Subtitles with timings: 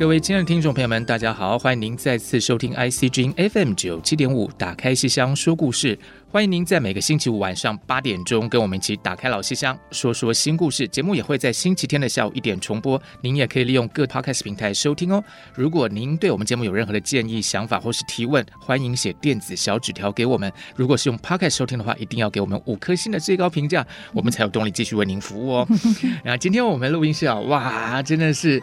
[0.00, 5.98] 各位亲爱的听众朋友们，大家好，欢迎您再次收听 IC 之音 FM 九七点五，打开戏箱说故事。
[6.32, 10.86] 欢迎您在每个星期五晚上八点钟跟我们一起打开老戏箱，说说新故事。
[10.86, 15.22] 节目也会在星期天的下午一点重播，您也可以利用各 Podcast 平台收听哦。
[15.54, 20.50] 如果您对我们节目有任何的建议、想法或是提问，欢迎写电子小纸条给我们。
[20.76, 23.84] 如果是用 Podcast 收听的话，一定要给我们五颗星的最高评价，
[24.14, 25.68] 我们才有动力继续为您服务哦。
[26.22, 28.62] 然后今天我们录音室啊，哇，真的是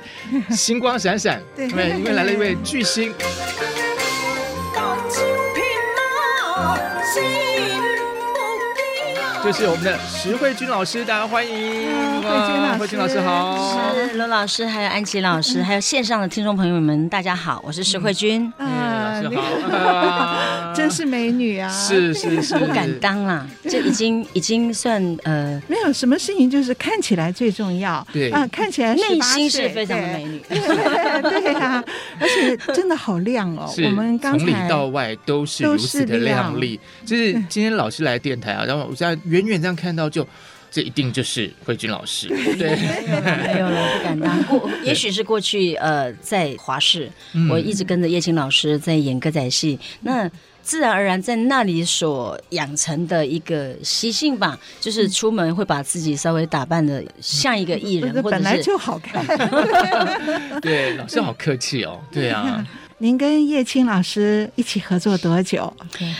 [0.51, 3.13] 星光闪闪，对，因为因为来了一位巨星。
[9.47, 11.53] 就是我们的石慧君老师，大家欢迎。
[12.77, 18.51] 慧君老师好，是罗老师，还有安琪老师，还有线上的听众朋友们，大家好，我是石慧君。
[18.57, 21.69] 嗯，老师好， 真是美女啊！
[21.69, 28.05] 是是是，不敢当啦，这已经已经算呃，没有什么事情，就是看起来最重要。
[28.11, 30.41] 对啊，看起来内心是非常的美女。
[30.49, 31.81] 对呀，
[32.19, 33.73] 而且真的好亮哦。
[33.85, 36.77] 我们刚才从里到外都是如此的亮丽。
[37.05, 39.17] 就是今天老师来电台啊，然后我现在。
[39.37, 40.29] 远远这样看到就，就
[40.69, 42.27] 这一定就是慧君老师。
[42.27, 42.75] 对，
[43.53, 44.43] 没有了，不敢当。
[44.43, 50.29] 过， 也许是过去呃，在华视，嗯、我一直跟着叶青老师在演歌仔戏，那
[50.61, 59.25] 自然而然在那里所养成的一个习性吧，就是出门会把自己稍微打扮的像一个艺人，或者是本来就好看。
[60.59, 62.01] 对，老师好客气哦。
[62.11, 62.67] 对啊，
[62.99, 66.13] 您跟叶青老师一起合作多久？Okay.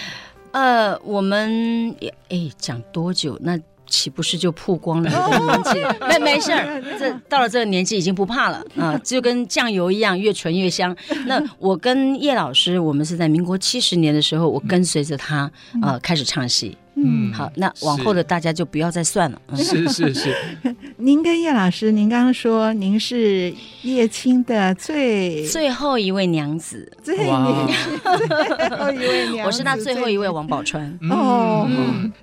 [0.57, 3.38] 呃，我们也哎讲多久？
[3.41, 5.09] 那岂不是就曝光了？
[6.09, 10.96] 没没事儿，这到了这个年纪已经不怕了啊、呃，就跟酱油一样，越纯越香。
[11.28, 15.41] 那我跟叶老师，我们是在民国七十年的时候，我跟随着他
[15.81, 16.75] 啊、呃、开始唱戏。
[17.00, 19.40] 嗯，好，那往后的大家就不要再算了。
[19.56, 20.35] 是是是，
[20.97, 23.53] 您跟叶老师，您刚刚说您是
[23.84, 30.91] 叶青的最最后一位娘子， 最最后一位娘子， 我是他最后一位王宝钏。
[31.12, 31.69] 哦，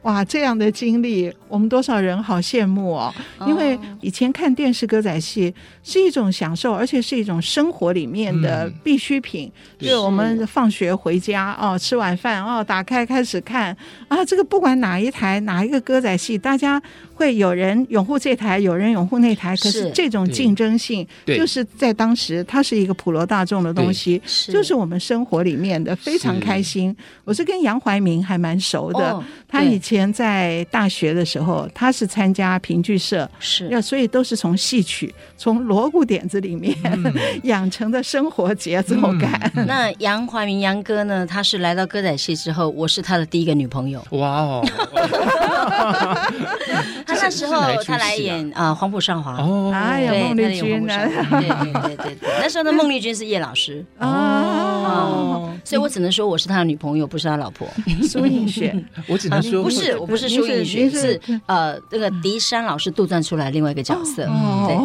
[0.02, 3.14] 哇，这样的经历，我们多少人好羡慕哦。
[3.46, 5.54] 因为以前看电视歌仔戏
[5.84, 9.48] 是一种享受，而且是一种生活里面的必需品。
[9.78, 13.76] 就我们放学回家哦，吃晚饭哦，打开开始看
[14.08, 14.63] 啊，这个不。
[14.64, 16.82] 不管哪一台哪一个歌仔戏，大家
[17.14, 19.54] 会有人拥护这台，有人拥护那台。
[19.58, 26.96] 可是这种竞争性，就是在当时，它是一个普罗大众的东西，就是我们生活里面的非常开心。
[27.24, 36.74] 我是跟杨怀民还蛮熟的，他以前在大学的时候，他是参加评剧社，是要所以都是从戏曲、从锣鼓点子里面
[37.44, 39.52] 养成的生活节奏感。
[39.66, 41.26] 那杨怀民杨哥呢？
[41.26, 44.02] 他是来到歌仔戏之后，我是他的第一个女朋友。
[44.12, 44.53] 哇哦！
[47.06, 49.36] 他那时候他来演啊黄埔上华。
[49.36, 50.94] 哦，哎呀孟丽君呢？
[51.30, 53.84] 对对对对对，那时候的孟丽君是叶老师。
[53.98, 57.66] 哦，所以我只能说我是他的女朋友，不是他老婆。
[58.06, 58.74] 苏映雪，
[59.08, 64.26] 我只能说不是，我不是苏映雪，是呃那个狄山老师杜撰出来另外一个角色。
[64.66, 64.76] 对。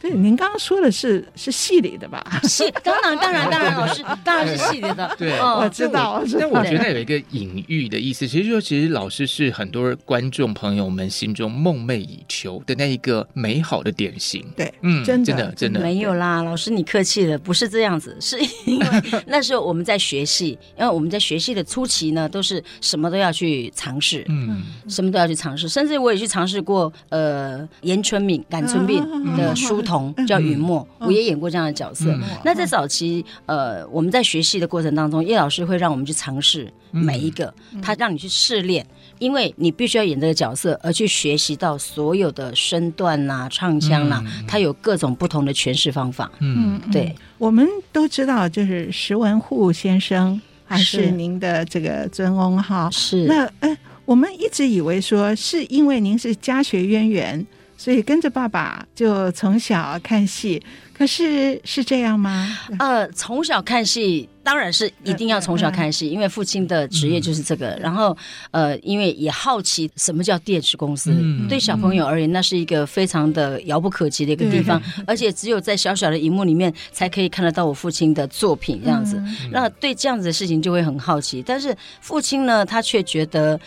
[0.00, 2.24] 对，您刚刚说的是是戏里的吧？
[2.44, 5.14] 戏，当然 当然当然，老师当然是戏里的。
[5.18, 6.24] 对，我知道。
[6.38, 14.42] 但我觉得有一个隐喻的意思，其实说，其实老师是很多观众朋友们心中梦寐以求的那一个美好的典型。
[14.56, 18.86] 对，嗯，真的真的没有啦，老师你客气了，不是这样子，是因为
[19.26, 29.04] 那时候我们在学戏，因为我们在学戏的初期呢，都是什么都要去尝试，嗯，什么都要去尝试，甚至我也去尝试过，呃，严春敏、感春病
[29.36, 29.84] 的书。
[30.26, 32.10] 叫雨墨，我也演过这样的角色。
[32.12, 38.86] 嗯、那在早期，呃，我们在学戏的过程当中，叶老师会让我们去尝试每一个，嗯、他让你去试练，
[39.18, 46.30] 因为你必须要演这个角色，而去学习到所有的身段呐、啊、唱腔呐、他有各种不同的诠释方法。
[46.40, 52.88] 嗯，对，我们都知道，就是石文护先生还是您的这个尊翁哈。
[52.90, 57.46] 是，那呃，我们一直以为说是因为您是家学渊源。
[57.80, 60.62] 所以跟着爸爸就从小看戏。
[60.92, 62.46] 可是是这样吗？
[62.78, 67.74] 呃，从小看戏当然是一定要从小看戏，因为父亲的职业就是这个。
[67.80, 68.14] 然后，
[68.50, 71.10] 呃，因为也好奇什么叫电视公司，
[71.48, 79.18] 对小朋友而言，那是一个非常的遥不可及的一个地方，而且只有在小小的荧幕里面才可以看得到我父亲的作品这样子。
[79.50, 83.58] 那对这样子的事情就会很好奇，但是父亲呢，他却觉得。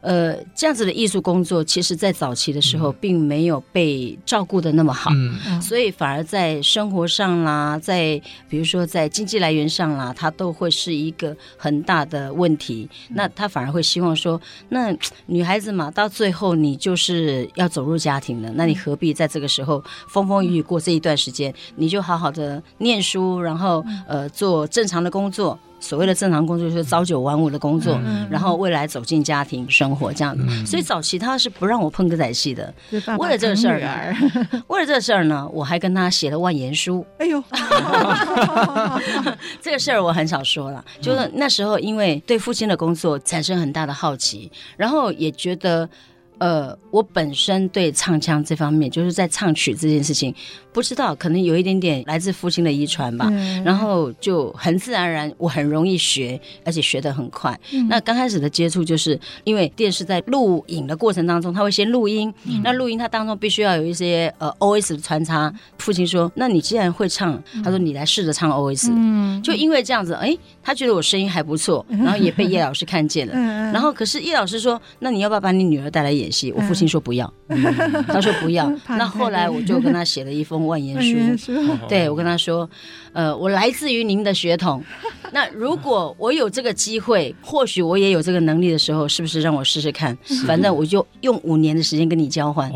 [0.00, 12.88] 呃，这样子的艺术工作，其实在早期的时候，并没有被照顾的那么好，嗯、所以反而在生活上啦，在比如说在经济来源上啦，他都会是一个很大的问题。
[13.10, 21.52] 那他反而会希望说，那女孩子嘛，到最后你就是要走入家庭了，那你何必在这个时候风风雨雨过这一段时间？
[21.76, 25.58] 你就好好的念书，然后呃做正常的工作。
[25.80, 30.44] 所谓的正常工作就是朝九晚五的工作，嗯、然后未来走进家庭生活这样子。
[30.48, 32.72] 嗯、所以早期他是不让我碰歌仔戏的。
[33.06, 34.14] 爸爸为了这个事儿，
[34.68, 37.04] 为了这个事儿呢，我还跟他写了万言书。
[37.18, 37.42] 哎呦，
[39.60, 40.84] 这个事儿我很少说了。
[41.00, 45.88] 就是那时候，因为对父亲的工作产生很大的好奇，然后也觉得。
[46.40, 50.34] 呃，我本身对唱腔这方面，就是在唱曲这件事情，
[50.72, 53.28] 不知道可能有一点点来自父亲的遗传吧。
[53.30, 57.58] 嗯、然后就很自然而然，我很容易学，而且学得很快。
[57.72, 62.32] 嗯、那刚开始的接触，就是因为电视在录影的过程当中，他会先录音。
[62.44, 65.52] 嗯、那录音它当中必须要有一些呃 OS 的穿插。
[65.76, 68.88] 父亲说：“那你既然会唱，他说你来试着唱 OS。
[68.90, 73.34] 嗯”就因为这样子，哎，他觉得我声音还不错，然后也被叶老师看见了。
[73.36, 77.62] 嗯、然后可是叶老师说：“那你要不要把你女儿带来演？”我父亲说不要，嗯、
[78.08, 78.70] 他说不要。
[78.88, 81.00] 那后来我就跟他写了一封万言
[81.36, 81.54] 书，
[81.88, 82.68] 对，我跟他说，
[83.12, 84.82] 呃，我来自于您的血统。
[85.32, 90.16] 那如果我有这个机会，或许我也有这个能力的时候，是不是让我试试看？
[90.46, 92.70] 反正我就用五年的时间跟你交换。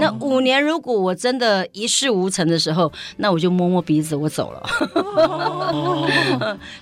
[0.00, 4.62] 那五年如果我真的一事无成的时候，那我就摸摸鼻子，我走了。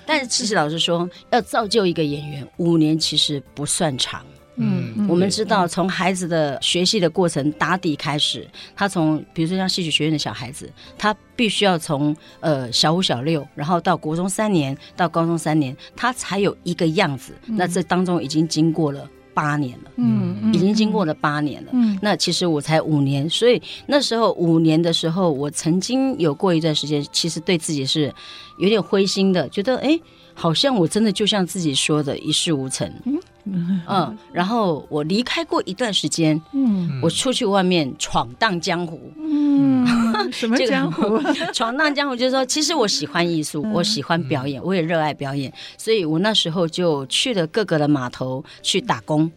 [0.05, 4.21] 但是其实老实说，要造就一个演员，五年其实不算长。
[4.59, 17.33] 嗯，我们知道从孩子的学习的过程打底开始，他从比如说像戏曲学院的小孩子，他必须要从呃小五小六，然后到国中三年，到高中三年，他才有一个样子。
[17.45, 21.69] 那这当中已经经过了八年了，嗯，已经经过了八年了。
[21.71, 28.13] 嗯，那其实我才五年，所以那时候五年的时候，我曾经有过一段时间，其实对自己是
[28.57, 29.97] 有点灰心的，觉得哎，
[30.33, 32.91] 好像我真的就像自己说的一事无成。
[33.05, 33.17] 嗯，
[34.31, 39.85] 然后我离开过一段时间，嗯，我出去外面闯荡江湖，嗯，
[40.31, 41.19] 什么江湖？
[41.53, 49.31] 闯荡江湖就是说，其实我喜欢艺术，我喜欢表演，我也热爱表演，所以我那时候就去了各个的码头去打工，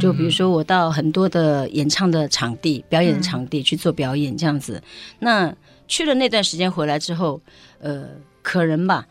[0.00, 4.82] 就比如说我到很多的演唱的场地、表演的场地去做表演这样子。
[5.18, 5.52] 那
[5.88, 7.40] 去了那段时间回来之后，
[7.80, 8.04] 呃，
[8.42, 9.06] 可能吧。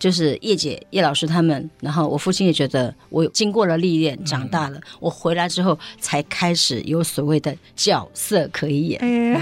[0.00, 4.78] 就是叶姐、叶老师他们，然后我父亲也觉得我经过了历练，长大了。
[4.78, 9.00] 嗯、我回来之后才开始有所谓的角色可以演。
[9.02, 9.38] 哎、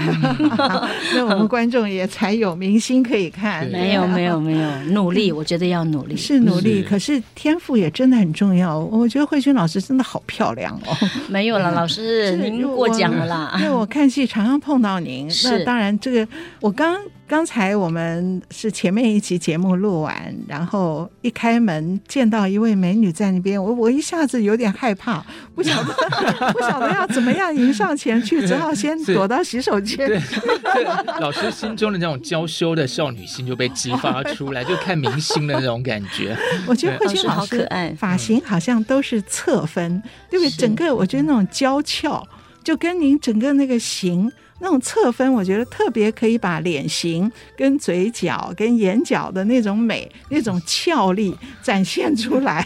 [1.15, 3.65] 那我们观众也才有明星可以看。
[3.69, 6.17] 没有，没有，没有， 努力，我觉得要努力。
[6.17, 8.77] 是努力，是可是天赋也真的很重要。
[8.77, 10.93] 我觉得慧君老师真的好漂亮哦。
[11.29, 13.55] 没有了，老师您过奖了啦。
[13.59, 16.27] 因为我看戏常常碰到您，是那当然这个
[16.59, 16.99] 我刚。
[17.29, 25.93] 刚才我们是前面一期节目录完，然后一开门见到一位美女在那边，我我一下子有点害怕，不晓得
[26.53, 30.07] 不晓得要怎么样迎上前去，只好先躲到洗手间。
[30.07, 30.83] 对，
[31.19, 36.35] 老师心中的那种娇羞的少女心就被激发出来，就看明星的那种感觉。
[36.65, 40.49] 我觉得慧君老师好可爱，发型好像都是侧分，对不对？
[40.57, 42.27] 整个我觉得那种娇俏，
[42.63, 44.31] 就跟您整个那个型。
[44.61, 52.65] 那种侧分，我觉得特别可以把脸型、跟嘴角、跟眼角的那种美、那种俏丽展现出来。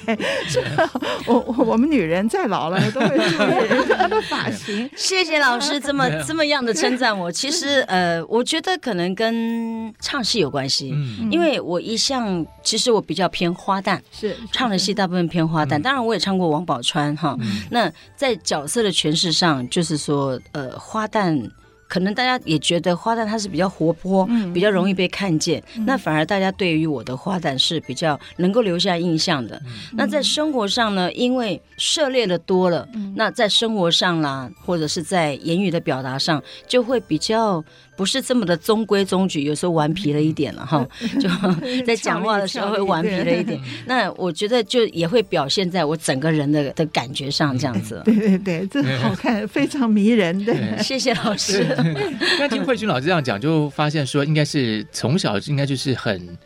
[1.27, 4.89] 我我们女人再老了都会注意人家的发型。
[4.97, 7.31] 谢谢老师这么这么样的称赞我。
[7.31, 10.95] 其实呃，我觉得可能跟唱戏有关系，
[11.29, 15.81] 因为我一向其实我比较偏花旦，是唱的戏大部分偏花旦。
[15.81, 17.38] 当然我也唱过王宝钏哈。
[17.69, 21.50] 那在角色的诠释上，就是说呃花旦。
[21.93, 25.62] 可能大家也觉得花旦它是比较活泼，嗯、比较容易被看见。
[25.77, 29.62] 嗯、那反而大家对于我的花旦是比较能够留下印象的。
[29.63, 37.63] 嗯、那在生活上呢，因为涉猎的多了，嗯、那在生活上啦，或者是在言语的表达上，就会比较。
[37.95, 40.83] 不是这么的中规中矩，有时候顽皮了一点了哈，
[41.21, 41.29] 就
[41.85, 43.62] 在讲话的时候会顽皮了一点。
[43.85, 48.01] 那我觉得就也会表现在我整个人的的感觉上，这样子。
[48.03, 50.43] 对对对，这好看，非常迷人。
[50.43, 51.67] 对，谢谢老师。
[52.39, 56.37] 那听慧君老师这样讲，就发现说，应该是从小应该就是很。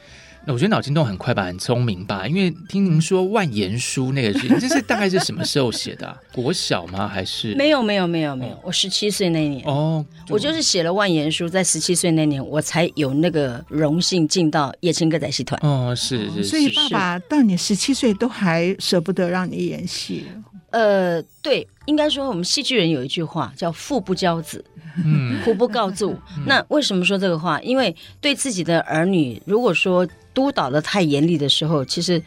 [0.49, 2.25] 我觉得脑筋动很快吧，很聪明吧？
[2.25, 6.17] 因为听您说万言书那个是，这是大概是什么时候写的、啊？
[6.31, 7.05] 国小吗？
[7.05, 15.59] 还是没有没有没有没有，我十七岁那年哦，我就是写了万言书，在十七岁那年，我才有那个荣幸进到叶青歌仔戏团。
[15.61, 20.27] 哦，是是，是，所以爸爸到你十七岁都还舍不得让你演戏。
[20.69, 24.63] 呃，对，应该说我们戏剧人有一句话叫“父不教子”。
[25.03, 26.17] 嗯，苦不告诉。
[26.45, 27.59] 那为什么说这个话？
[27.61, 32.21] 因为对自己的儿女，如果说督导的太严厉的时候，其实。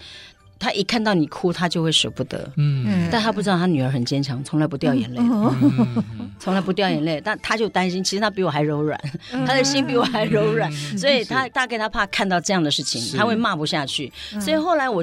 [0.63, 2.53] 他一看到你哭，他就会舍不得。
[2.59, 6.05] 嗯，但他不知道他女儿很坚强，从来不掉眼泪，嗯、
[6.39, 7.19] 从来不掉眼泪。
[7.25, 9.01] 但他就担心，其实他比我还柔软，
[9.33, 14.13] 嗯、他的心比我还柔软，嗯、所以他大概他怕看到这样的事情，他会骂不下去。
[14.39, 15.03] 所以后来我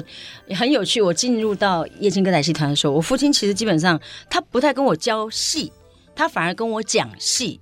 [0.54, 5.72] 很有趣，我进入到叶青歌仔戏团的时候，我父亲其实基本上他不太跟我教戏，
[6.18, 7.58] 他反而跟我讲戏。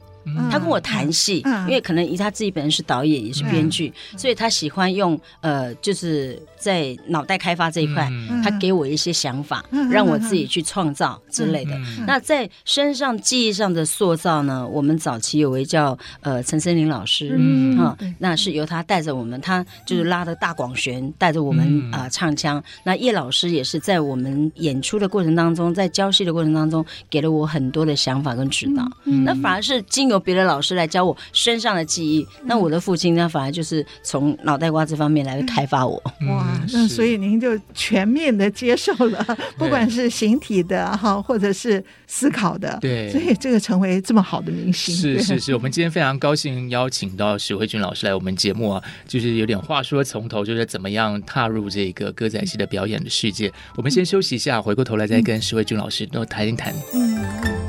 [0.50, 6.36] 他跟我谈戏，因为可能以他自己本身是导演也是编剧，所以他喜欢用呃，就是
[6.66, 8.10] 在脑袋开发这一块，
[8.42, 11.70] 他给我一些想法，让我自己去创造之类的。
[12.08, 17.38] 那在身上记忆上的塑造呢，我们早期有位叫呃陈森林老师，
[17.78, 22.60] 啊，那是由他带着我们，他就是拉着大广弦带着我们啊唱腔。
[22.82, 28.84] 那叶老师也是在我们演出的过程当中，在教戏的过程当中，给了我很多的想法跟指导。
[29.24, 36.02] 那反而是经由别的老师来教我身上的记忆，那我的父亲呢，反而就是从脑袋瓜这方面来开发我。
[36.28, 39.24] 哇，那所以您就全面的接受了，
[39.58, 44.94] 不管是形体的哈，或者是思考的，对，所以这个成为这么好的明星。
[44.94, 53.52] 是是是，我们今天非常高兴邀请到史慧君老师来我们节目啊，就是有点话说从头，就是怎么样踏入这个歌仔戏的表演的世界。
[53.76, 56.74] 我们先休息一下，回过头来再跟史慧君老师多谈一谈。
[56.94, 57.65] 嗯。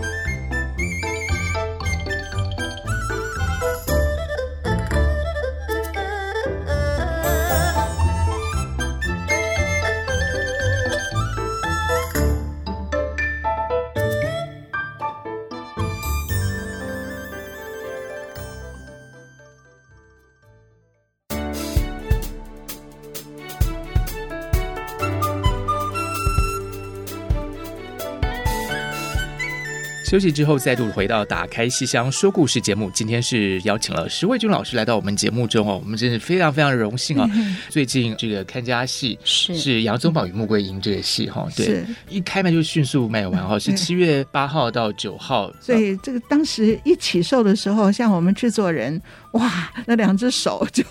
[30.08, 32.90] 休息之后，再度回到《打开西厢说故事》节目。
[32.92, 37.30] 今天是邀请了石慧君老师来到我们节目中哦，我们真是非常非常荣幸啊！
[37.68, 45.52] 最近这个看家戏是是《杨宗保与穆桂英》这个戏哈，对，一开卖就迅速卖完哈， 是七月八号到九号。
[45.60, 49.02] 所以这个当时一起售的时候，像我们制作人。
[49.32, 50.84] 哇，那两只手就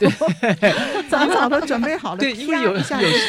[1.11, 2.19] 早早都准备好了。
[2.19, 2.79] 对，因为有有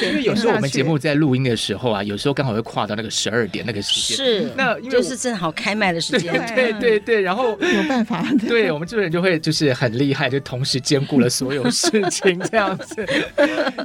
[0.09, 4.17] 因为有时候我们节目在录音的时候啊，有时候刚好会跨到那个十二点那个时间。
[4.17, 6.33] 是，那就是正好开卖的时间。
[6.55, 8.25] 对对对，然后 有办法。
[8.47, 13.05] 对，我们这边人就会就是很厉害，就同时兼顾了所有事情这样子。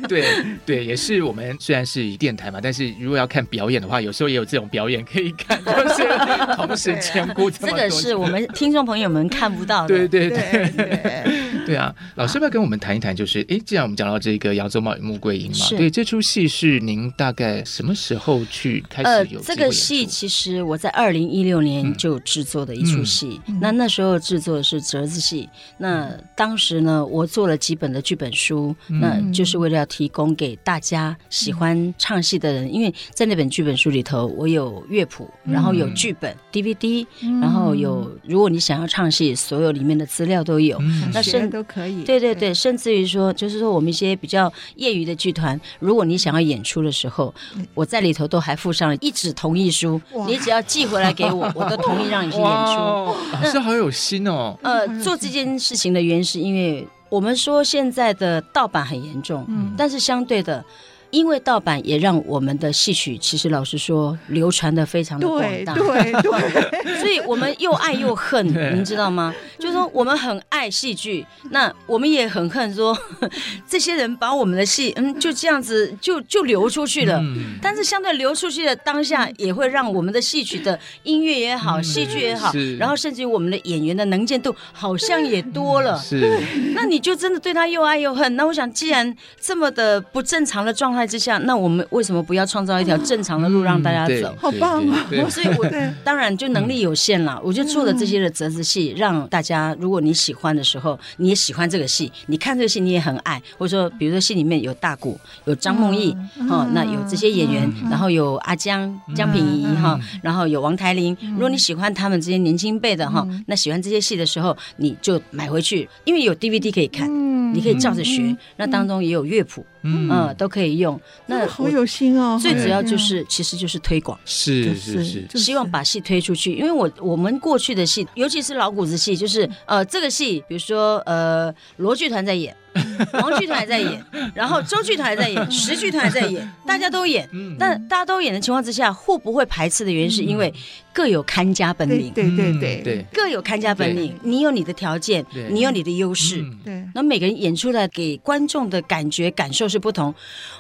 [0.09, 0.25] 对
[0.65, 6.03] 对，也是我们虽然是电台嘛，但是如果要看表演的话，有时候也有这种表演可以看，就是
[6.57, 7.51] 同时兼顾。
[7.51, 9.89] 这个是我们 听众朋友们看不到的。
[9.89, 10.73] 对对对。
[10.77, 13.15] 对啊，老师要不要跟我们谈一谈？
[13.15, 19.39] 就是，哎，既然我们讲到这个《杨宗保与穆桂英》嘛，对，这出戏是您大概什么时候去开始有？
[19.39, 25.49] 呃，这个戏其实我在二零一六年就制作的一出戏，嗯嗯、那那时候制作的是折子戏。
[25.79, 37.07] 那当时呢，我做了几本的剧本书，嗯、那就是为了要提供给大家喜欢唱戏的人，嗯、因为在那本剧本书里头，我有乐谱，然后有剧本、嗯、DVD，
[37.41, 40.77] 然后有如果你想要唱戏，所有里面的资料都有。
[40.81, 41.52] 嗯、那是。
[41.53, 47.33] 都可以，对对对，甚至于说，就是说我们一些比较业余的剧团，如果你想要演出的时候，
[47.75, 53.15] 我在里头都还附上了一纸同意书，你只要寄回来给我， 我都同意让你去演出。
[53.35, 54.59] 老师好有心哦。
[54.63, 60.65] 呃，做这件事情的原因是因为我们说现在的盗版很严重，但是相对的。
[61.13, 65.75] 因为盗版也让我们的戏曲，其实老实说，流传的非常的广大。
[65.75, 69.35] 对对对， 所以我们又爱又恨，您知道吗？
[69.59, 72.97] 就是说，我们很爱戏剧，那我们也很恨说，
[73.69, 77.19] 这些人把我们的戏，嗯，就这样子就就流出去了。
[77.19, 85.99] 嗯、但是相对流出去的当下，也会让我们的戏曲的音乐也好，嗯、戏剧也好，然后甚至于我们的演员的能见度好像也多了。
[85.99, 86.41] 是，
[86.75, 88.35] 那你就真的对他又爱又恨。
[88.35, 91.02] 那我想，既然这么的不正常的状态。
[91.07, 94.35] 之下，那我们为什么不要创造一条正常的路让大家走？
[94.39, 95.07] 好棒啊！
[95.31, 95.67] 所以，我
[96.03, 106.13] 当然就能力有限了，我就做了这些的折子戏，让大家家，如果你喜欢的时候，你也喜欢这个戏，你看这个戏你也很爱，或者说，比如说戏里面有大鼓，有张梦艺，
[106.49, 117.07] 哈、嗯，那有这些演员，嗯、然后有阿江江品仪哈，然后有王台林，如果你喜欢他们这些年轻辈的哈，那喜欢这些戏的时候，你就买回去，因为有 DVD 可以看，
[117.53, 119.67] 你可以照着学，那当中也有乐谱。
[119.83, 121.01] 嗯，都可以用。
[121.27, 122.39] 那好有心哦。
[122.41, 126.55] 最主要就是，其实就是推广，是是是，希望把戏推出去。
[126.55, 132.57] 因为我我们过去的戏，尤其是老骨子戏，就是呃，这个戏，比如说呃，罗剧团在演。
[133.15, 137.29] 王剧团还在演，然后周剧团还在演，十剧团还在演，大家都演。
[137.59, 140.53] 但大家都演的情况之下，互不会排斥的原因，是因为
[140.93, 142.11] 各有看家本领。
[142.15, 144.19] 对对对对，各有看家本领。
[144.23, 146.45] 你有你的条件，你有你的优势。
[146.65, 150.15] 对，那每个人演出来给观众的感觉感受是不同。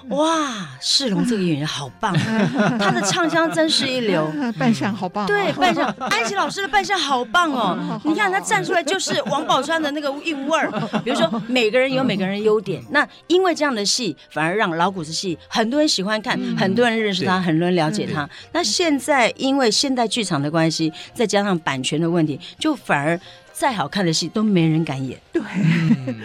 [0.08, 2.14] 哇，世龙这个演员好棒，
[2.78, 5.26] 他的唱腔真是一流， 扮相好棒。
[5.26, 8.00] 对，扮相，安琪老师的扮相好棒哦。
[8.04, 10.70] 你看他站出来就是王宝钏的那个韵味儿。
[11.02, 12.01] 比如说每个人有。
[12.02, 18.28] 每个人优点，那因为这样的戏，反而让老古子戏很多人喜欢看，嗯、很多人认识他，很多人了解他。
[18.52, 23.18] 那现在因为现代剧场的关系，再加上版权的问题，就反而。
[23.52, 25.42] 再好看的戏都没人敢演，对，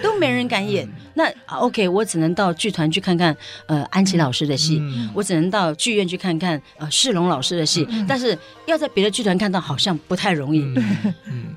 [0.01, 0.87] 都没人敢演。
[1.13, 4.81] 那 OK，我只能到剧团去看看呃安琪老师的戏，
[5.13, 7.87] 我只能到剧院去看看呃世龙老师的戏。
[8.07, 10.61] 但是要在别的剧团看到，好像不太容易。
[10.73, 10.83] 对，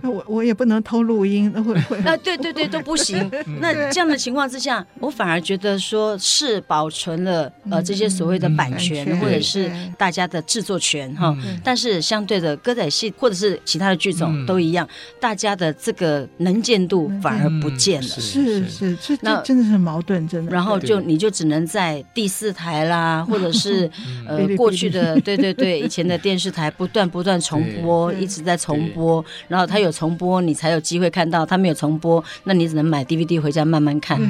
[0.03, 1.99] 那我我也不能偷录音，那 会会。
[1.99, 3.31] 啊对对对都不行。
[3.61, 11.37] 那这样的情况之下，我反而觉得说是保存了呃这些所谓的版权或者是大家的制作权哈。
[11.63, 14.89] 但是相对的歌仔戏或者是其他的剧种都一样，
[15.21, 15.71] 大家的。
[15.75, 20.51] 这个能见度反而不见了，是是，这那真的是矛盾，真的。
[20.53, 23.91] 然后就你就只能在第四台啦， 或者是
[24.27, 29.25] 呃过去的对对对 以前的电视台不断不断重播，一直在重播。
[29.49, 34.21] 然后他有重播，你才有机会看到；他没有重播，那你只能买 DVD 回家慢慢看。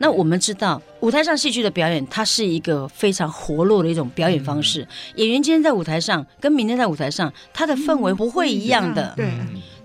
[0.00, 4.86] 那我们知道，舞台上戏剧的表演，它是一个非常活络的一种表演方式。
[5.14, 9.12] 演员今天在舞台上，跟明天在舞台上，他的氛围不会一样的。
[9.16, 9.26] 对。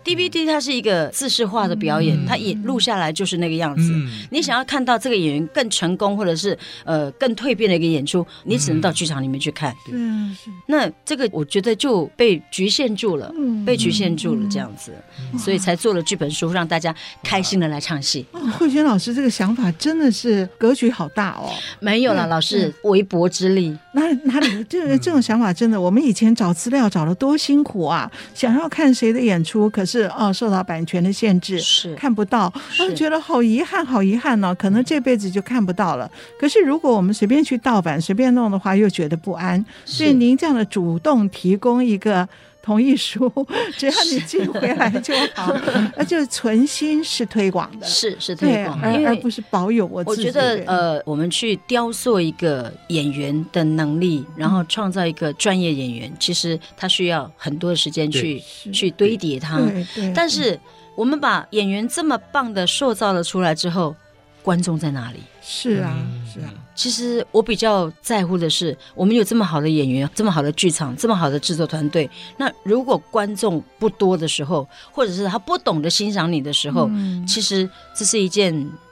[0.04, 3.94] DVD 它是一个自视化的表演，它也录下来就是那个样子。
[4.32, 9.76] 你想要看到这个演员更成功，或者是呃更蜕变的一个演出，你只能到剧场里面去看。
[9.92, 10.36] 嗯，
[10.66, 13.32] 那这个我觉得就被局限住了，
[13.64, 14.92] 被局限住了这样子，
[15.38, 18.26] 所以才做了剧本书，让大家开心的来唱戏。
[18.58, 21.54] 慧娟老师这个想法真的是格局好大哦。
[21.80, 23.78] 没有了，老师微薄之力。
[23.94, 28.12] 哪哪里这这种想法真的，我们以前找资料找的多辛苦啊！
[28.34, 29.91] 想要看谁的演出，可是。
[29.92, 34.56] 是哦，受到版权的限制，是看不到，我就觉得好遗憾，好遗憾呢。
[34.56, 36.10] 可能这辈子就看不到了。
[36.40, 39.64] 可是如果我们随便去盗版、随便弄的话，又觉得不安。
[39.86, 42.28] 所以您这样的主动提供一个。
[42.62, 43.32] 同意书，
[43.78, 45.52] 只要你寄回来就好，
[45.98, 50.28] 那就存心是推广的，是是推广，而而不是保有我自己。
[50.28, 58.40] 我觉得呃，我们去雕塑一个演员的能力，然后创造一个专业演员，其实他需要很多的时间去
[58.72, 59.58] 去堆叠它。
[59.58, 60.14] 对对。
[60.14, 60.60] 但是
[60.96, 63.96] 我们把演员这么棒的塑造了出来之后，
[64.44, 65.20] 观众在哪里？
[65.42, 65.98] 是啊，
[66.32, 66.54] 是啊。
[66.82, 72.10] 其实我比较在乎的是，我们有这么好的演员，这么好的剧场，这么好的制作团队。
[72.38, 78.52] 那如果观众不多的时候，或者是他不懂得欣赏你的时候，嗯、其实这是一件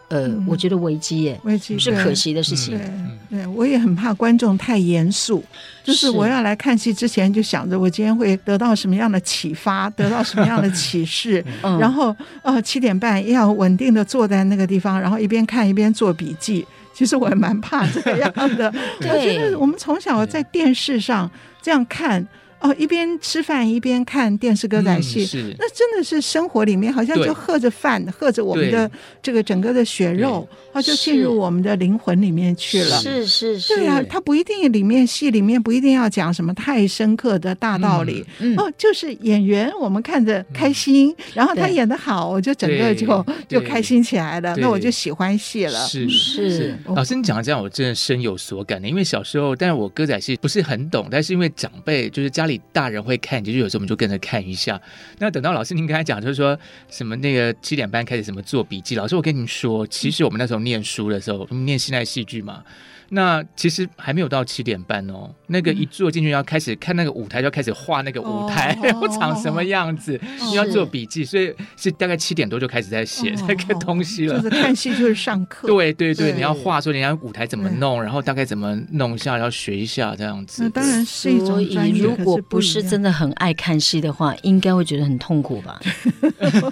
[0.10, 2.78] 呃，嗯、我觉得危机耶，危机是可惜的事情。
[2.78, 5.44] 对，对，我也很怕观众太严肃，
[5.84, 16.64] 就是我要来看戏之前就想着我今天会得到什么样的启发，得到什么样的启示， 嗯、然后呃七点半要稳定的坐在那个地方，然后一边看一边做笔记。
[17.00, 18.70] 其实我也蛮怕这个样的。
[19.00, 21.32] 对 我觉得我们从小在电视上
[21.62, 22.28] 这样看。
[22.62, 28.90] 哦，一边吃饭一边看电视歌仔戏，嗯、那真的是生活里面好像就喝着饭，喝着我们的
[29.22, 32.98] 这个整个的血肉，它对就进入我们的灵魂里面去了。
[32.98, 38.26] 是是是，对啊，它不一定里面戏里面不一定要讲什么太深刻的大道理。
[38.40, 45.80] 嗯、哦，就是演员我们看着开心，嗯、然后他演的好，我就整个就就开心起来了，那我就喜欢戏了。
[45.88, 54.82] 是是，是老师你讲的这样，我真的深有所感的，因为小时候，但是我歌仔戏不是很懂，但是因为长辈就是家大人会看，就是有时候我们就跟着看一下。
[55.18, 56.58] 那等到老师您刚才讲，就是说
[56.90, 58.96] 什么那个七点半开始什么做笔记。
[58.96, 62.64] 老师，我跟您说，其实我们那时候念书的时候，念现代戏剧嘛。
[63.10, 74.40] 那其实还没有到七点半哦，那个一坐进去要开始看那个舞台，就要开始画那个舞台，然后 长什么样子，你要做笔记，所以是大概七点多就开始在写那个东西了。
[74.40, 80.64] 就是看戏就是上课，对对对，你要画说人家舞台怎么弄，然后大概怎么弄一下，要学一下这样子。
[80.64, 85.80] 那当然是一种专业，如果不是真的很爱看戏的话，应该会觉得很痛苦吧？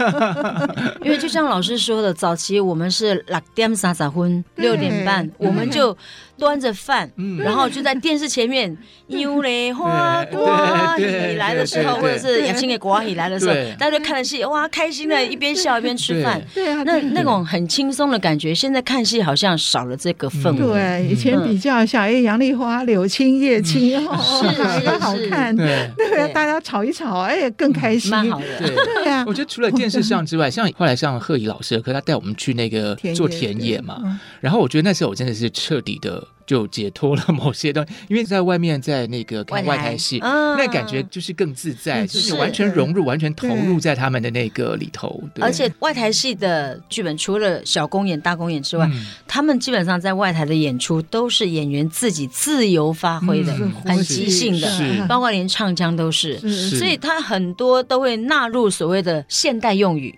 [1.02, 5.98] 因为就像老师说的，早期我们是六点三十分，六点半我们就。
[6.38, 8.76] 端着饭，然后就在电视前面，
[9.08, 16.42] 优雷花瓜你来的时候，或者是雅青的瓜你来的时候，大家就看着戏，哇，开心的，一边笑一边吃饭。
[16.54, 20.74] 对啊，那那种很轻松的感觉，现在看戏好像少了这个氛围。
[20.74, 25.56] 对，以前比较像哎，杨丽花、柳青、叶青，是哪个好看？
[25.56, 25.90] 对，
[26.34, 28.12] 大家吵一吵，哎，更开心。
[28.12, 28.46] 蛮好的。
[28.60, 34.00] 对呀，我觉得除了电视上之外，像后来像贺怡老师的课，他带我们去那个做田野嘛，
[34.42, 36.27] 然后我觉得那时候我真的是彻底的。
[36.46, 45.22] 就解脱了某些东西，因为在外面在那个看外台戏，那感觉就是更自在，就是完全融入、完全投入在他们的那个里头。
[45.42, 48.90] 而且外台戏的剧本除了小公演、大公演之外，
[49.28, 56.40] 他们基本上在外台的演出都是演员自己自由发挥的，很即兴的，包括连唱腔都是。
[56.70, 60.18] 所以他很多都会纳入所谓的现代用语，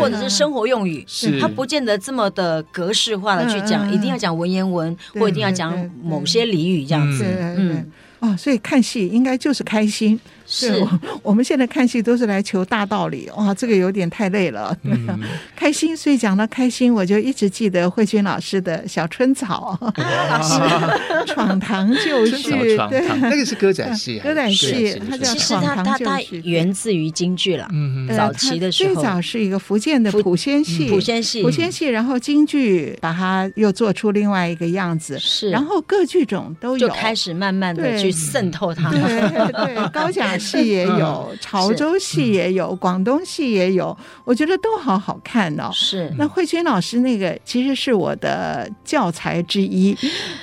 [0.00, 1.06] 或者是生活用语，
[1.40, 5.54] 他不见得这么的格式化的去讲，一定要讲文言文，或一定要。
[5.54, 7.24] 讲某些俚语这样子，
[7.56, 7.86] 嗯，
[8.18, 10.18] 哦，所以看戏应该就是开心。
[10.54, 10.78] 是。
[10.78, 14.76] 我， 我们现在看戏都是来求大道理，哇，这个有点太累了。
[14.82, 15.20] 嗯、
[15.56, 19.92] 开心，所以讲到开心，我就一直记得慧君老师的《小春草》啊，
[20.30, 22.50] 老师闯堂就绪，
[22.88, 27.66] 对，那个是歌仔戏，歌仔戏，它叫闯堂就绪，源自于京剧了。
[27.72, 40.24] 嗯嗯，早期的时候，最早是一个福建的普仙戏，普仙戏，普仙戏，然后京剧把它又做出另外一个样子，是，然后各剧种都有，就开始慢慢的去渗透它，对对，高讲。
[40.44, 45.70] 戏也有，潮州戏也有，广东戏也有，我觉得都好好看哦。
[45.72, 49.96] 是，那慧君老师那个其实是我的教材之一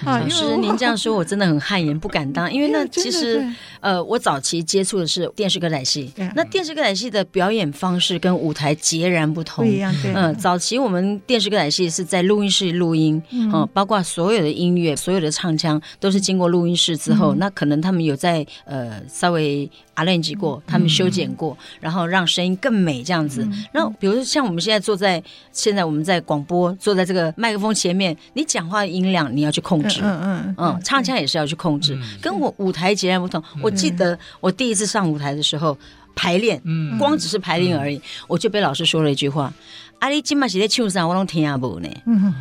[0.04, 0.20] 啊。
[0.20, 2.52] 老师，您这样说，我真的很汗颜，不敢当。
[2.52, 3.46] 因为 那其实，
[3.80, 9.66] 呃，我早期接触的是电视歌仔戏，那电视歌仔戏的表演方式跟舞台截然不同。
[9.66, 10.12] 不一样，对。
[10.14, 19.70] 嗯，早期我们电视歌仔戏是在录音室录音，嗯，包括所有的音乐、所有的唱腔都是经过录音室之后，那可能他们有在呃稍微。
[19.96, 23.44] 阿练级过，他们修剪过，嗯、然后让声音更美，这样子。
[23.44, 33.44] 嗯、然后，比如说像我们现在坐在，现在我们在广播，坐在这个麦克风前面，你讲话的音量你要去控制，嗯嗯嗯，唱腔也是要去控制，嗯、跟我舞台截然不同。
[33.56, 35.78] 嗯、我记得我第一次上舞台的时候
[36.16, 39.54] 排练，嗯、光只是排练而已，嗯、我就被老师说了一句话
[40.00, 41.08] ：“阿里今麦是在唱上？
[41.08, 41.90] 我拢听不呢。”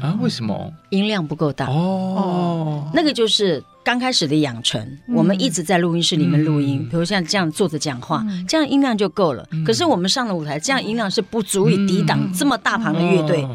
[0.00, 0.72] 啊，为什么？
[0.90, 3.62] 音量不够大哦，那个就是。
[3.82, 9.46] 刚开始的养成，我们一直在录音室里面录音，比如像这样坐着讲话，这样音量就够了。
[9.66, 13.46] 可是我们上了舞台，这样音量是不足以抵挡这么大庞的乐队。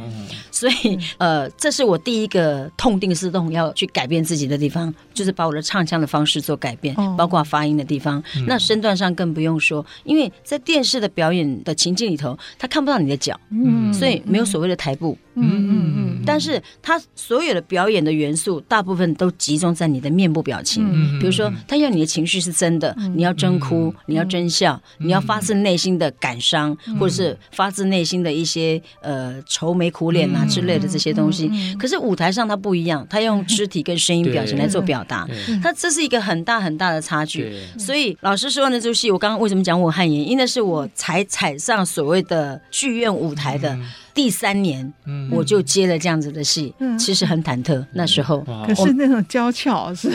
[0.52, 8.24] 所以，呃，这是我第一个痛定思痛要去改变自己的地方，就是把我的唱腔的方式做改变，包括发音的地方。
[8.48, 16.24] 那身段上更不用说，因为在电视的表演的情境里头，他看不到你的脚，嗯，所以没有所谓的台步，嗯嗯嗯。
[16.26, 20.84] 但是他所有的表演的元素，大部分都集中在你的面部表情，
[21.20, 30.44] 比如说，他要你的情绪是真的，你要真哭，你要真笑，你要发自内心的感伤，或者是发自内心的一些呃愁眉苦脸啊。
[30.56, 35.28] 之类的这些东西，可是舞台上他不一样，他用肢体跟声音表情来做表达，
[35.62, 37.52] 他这是一个很大很大的差距。
[37.78, 40.24] 所以老师说那出戏，我刚刚为什么讲我汗颜？
[40.24, 43.78] 因为那是我才踩上所谓的剧院舞台的。
[44.16, 44.94] 第三年，
[45.30, 47.86] 我就接了这样子的戏，其实很忐忑。
[47.92, 50.10] 那时候，可是那种娇俏是，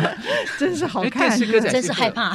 [0.60, 2.34] 真是好看，真是害怕，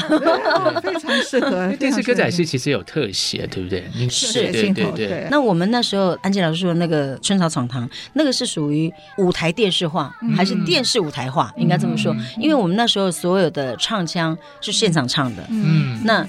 [0.81, 1.71] 非常适合。
[1.73, 3.85] 电视歌仔戏其实有特写，对不对？
[4.09, 5.27] 是，对对对。
[5.29, 11.53] 那我们那时候，安吉老师说那个《春草闯堂》，那个是属于舞台电视化，还是电视舞台化？
[11.57, 15.45] 应该这么说，因为我们那时候所有的唱腔是现场唱的。
[15.51, 16.27] 嗯，那。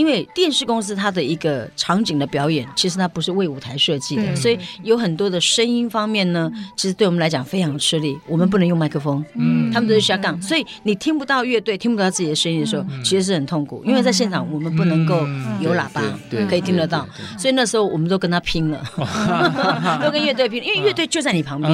[0.00, 8.18] 因为电视公司它的一个场景的表演，其实它不是为舞台设计的，对所以有很多的声音方面呢，其实对我们来讲非常吃力。
[8.26, 13.84] 我们不能用麦克风，嗯，他们都是下杠，所以你听不到乐队，听不到自己的声音的时候，其实是很痛苦。
[13.84, 15.18] 因为在现场我们不能够
[15.60, 16.00] 有喇叭，
[16.48, 18.82] 可以听得到，所以那时候我们都跟他拼了，
[20.02, 21.72] 都跟乐队拼，因为乐队就在你旁边，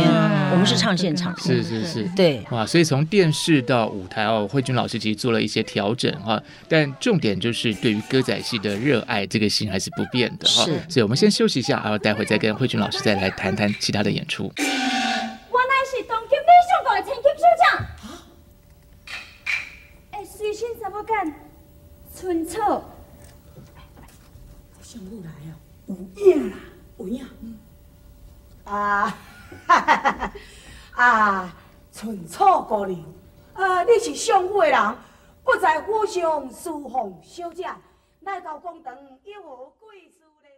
[0.50, 8.00] 我们是唱现场，是是是，对，哇，所以从电视到舞台哦，慧君老师其实做了一些调整哈，但重点就是对于。
[8.08, 10.64] 歌歌仔戏的热爱，这个心还是不变的哈。
[10.64, 14.44] 是，所以我们先休息一下，然后待会再跟慧君老师再来谈谈其他的演出。
[14.56, 17.22] 我乃是当京非常高的千金
[17.60, 17.76] 小。
[20.12, 21.30] 哎，随身怎么干？
[22.18, 22.82] 春草。
[24.80, 25.52] 想不来啊，
[25.84, 26.56] 有影啦，
[26.96, 27.26] 有影。
[28.64, 29.18] 啊，
[30.96, 31.54] 啊，
[31.92, 32.98] 寸草姑娘，
[33.52, 34.94] 啊，你是上好的人。
[35.44, 37.66] 不在乎上，舒服小姐。
[38.26, 38.92] 来到公堂
[39.24, 40.48] 有何贵事呢？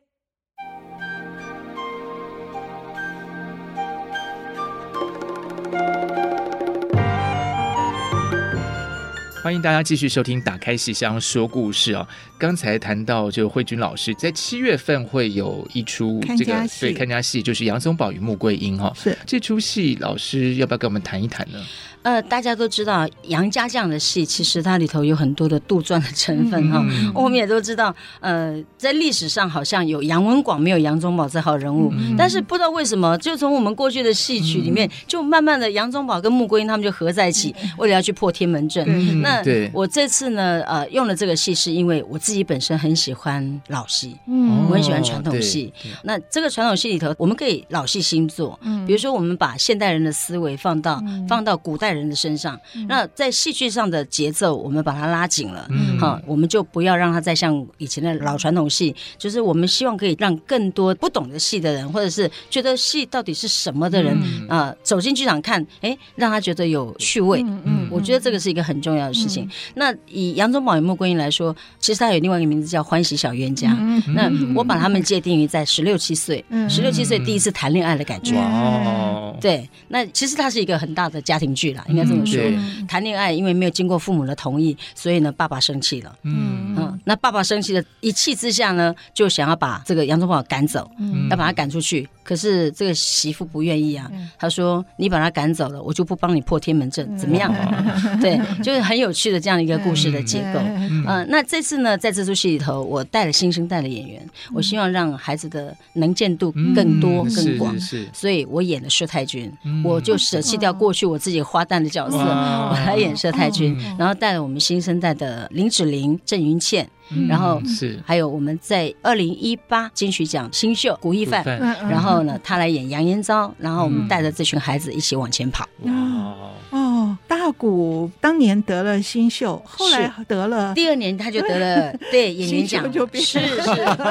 [9.42, 12.08] 欢迎大家继续收听《打开戏箱说故事》啊！
[12.38, 18.90] 刚才谈到，就慧君老师在七月份会有一出这个对看家戏，就是《杨宗保与穆桂英》哈。
[18.96, 21.62] 是这出戏，老师要不要跟我们谈一谈呢？
[22.02, 26.82] 呃，大家都知道杨家这样的戏，其实它里头有很多的杜撰的成分哈。
[26.88, 31.92] 嗯、我们也都知道，呃，在历史上好像有杨文广，没有杨宗保这号人物。
[31.96, 38.84] 嗯、但是不知道为什么，就从我们过去的戏曲里面，嗯、就慢慢的杨宗保跟穆桂英他们就合在一起，嗯、为了要去破天门阵。
[38.88, 45.72] 嗯、那我这次呢，呃，用了这个戏，是因为我自己本身很喜欢老戏，嗯，我很喜欢传统戏。
[46.04, 51.98] 那这个传统戏里头，我们可以老戏新做，嗯，比如说我们把现代人的思维放到、嗯、放到古代人。
[51.98, 64.16] 人的身上，那在戏剧上的节奏，我们把它拉紧了，嗯，好，我们就不要让它再像以前的老传统戏，就是我们希望可以让更多不懂的戏的人，或者是觉得戏到底是什么的人，
[64.48, 69.50] 啊，走进剧场看，哎，让他觉得有趣味，嗯，我觉得这个是一个很重要的事情。
[69.74, 73.76] 那以杨宗保与穆桂英来说，其实他有另外一个名字叫欢喜小冤家，
[74.14, 81.84] 那我把他们界定于在十六七岁，十六七岁第一次谈恋爱的感觉，哦，对，那其实它是一个很大的家庭剧啦。
[81.88, 82.38] 应该这么说，
[82.86, 86.14] 谈恋爱因为没有经过父母的同意，所以呢，爸爸生气了。
[86.24, 86.74] 嗯。
[86.76, 90.90] 嗯，那爸爸生气的一气之下呢，就想要把这个杨宗保赶走，
[91.30, 92.08] 要把他赶出去。
[92.22, 97.50] 可是这个媳妇不愿意啊，他说：“你把他赶走了，我就不帮你破天门阵，怎么样？”
[98.20, 100.60] 对，就是很有趣的这样一个故事的结构。
[101.06, 104.20] 嗯，那这次呢，在这出戏里头，我带了新生代的演员，
[104.52, 107.74] 我希望让孩子的能见度更多更广，
[108.12, 109.50] 所以我演的佘太君，
[109.82, 116.88] 我就舍弃掉过去我自己花旦的角色，我来演佘太君，然后带了我们新生代的林志玲、郑云倩。
[117.28, 117.98] 然后是。
[118.04, 121.44] 还有我们在二零一八金曲奖新秀古一范，
[121.88, 125.68] 然后呢，他来演杨延昭，然后我们带着这群孩子一起往前跑。
[125.84, 126.34] 哦
[126.70, 133.38] 哦，大古当年得了新秀，后来得了第二年他就得了 对演员奖，是是，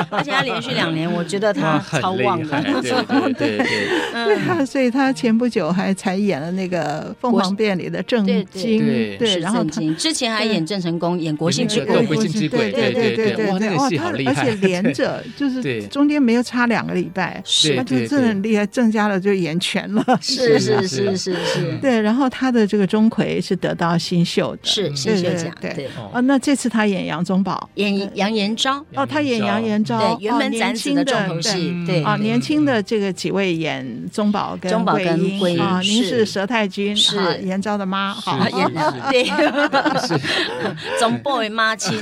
[0.09, 3.97] 而且他连续两年，我觉得他超旺的，对对对对。
[4.47, 8.79] 啊，所以他前不久还才演了那个《凤凰变》里的郑经，
[9.19, 9.63] 对，然后
[9.95, 17.41] 之前还演郑成功，演国姓之贵，国姓之贵，对对对对，哇，那个戏好厉害，而且连着 就是中间没有差两个礼拜，
[17.75, 22.47] 他就真的很厉害，郑家的就演全了， 是是是是是，对，然后他。
[22.47, 25.53] 的这个钟馗是得到新秀的，是新秀奖。
[25.59, 25.89] 对。
[26.13, 28.81] 哦，那这次他演杨宗保，演杨延昭。
[28.95, 31.75] 哦，他演杨延昭，对，辕门斩子的重头戏。
[31.85, 32.01] 对。
[32.03, 35.59] 啊，年轻的这个几位演宗保跟桂英。
[35.59, 36.25] 啊，您是。
[36.25, 37.17] 佘太君，是。
[37.43, 38.39] 延昭的妈，好，
[39.11, 39.25] 对，
[40.97, 41.99] 宗保的妈亲。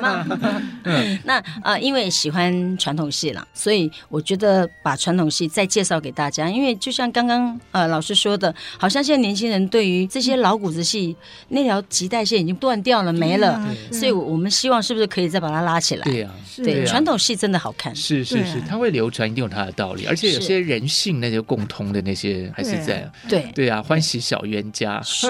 [1.24, 9.60] 那啊，因为喜欢传统戏了，所以我觉得把传统戏再介绍给大家，因为就像刚刚呃老师说的，好像现在年轻人。
[9.70, 11.14] 对于这些老骨子戏，
[11.50, 16.04] 那条脐带线已经断掉了，没了，所以我们希望是不是可以再把它拉起来？
[16.04, 25.28] 对呀，对，传统戏真的好看，是是是，它会流传，一定有它的道理，而且有些人性那些共通的那些还是在，对对啊，欢喜小冤家是，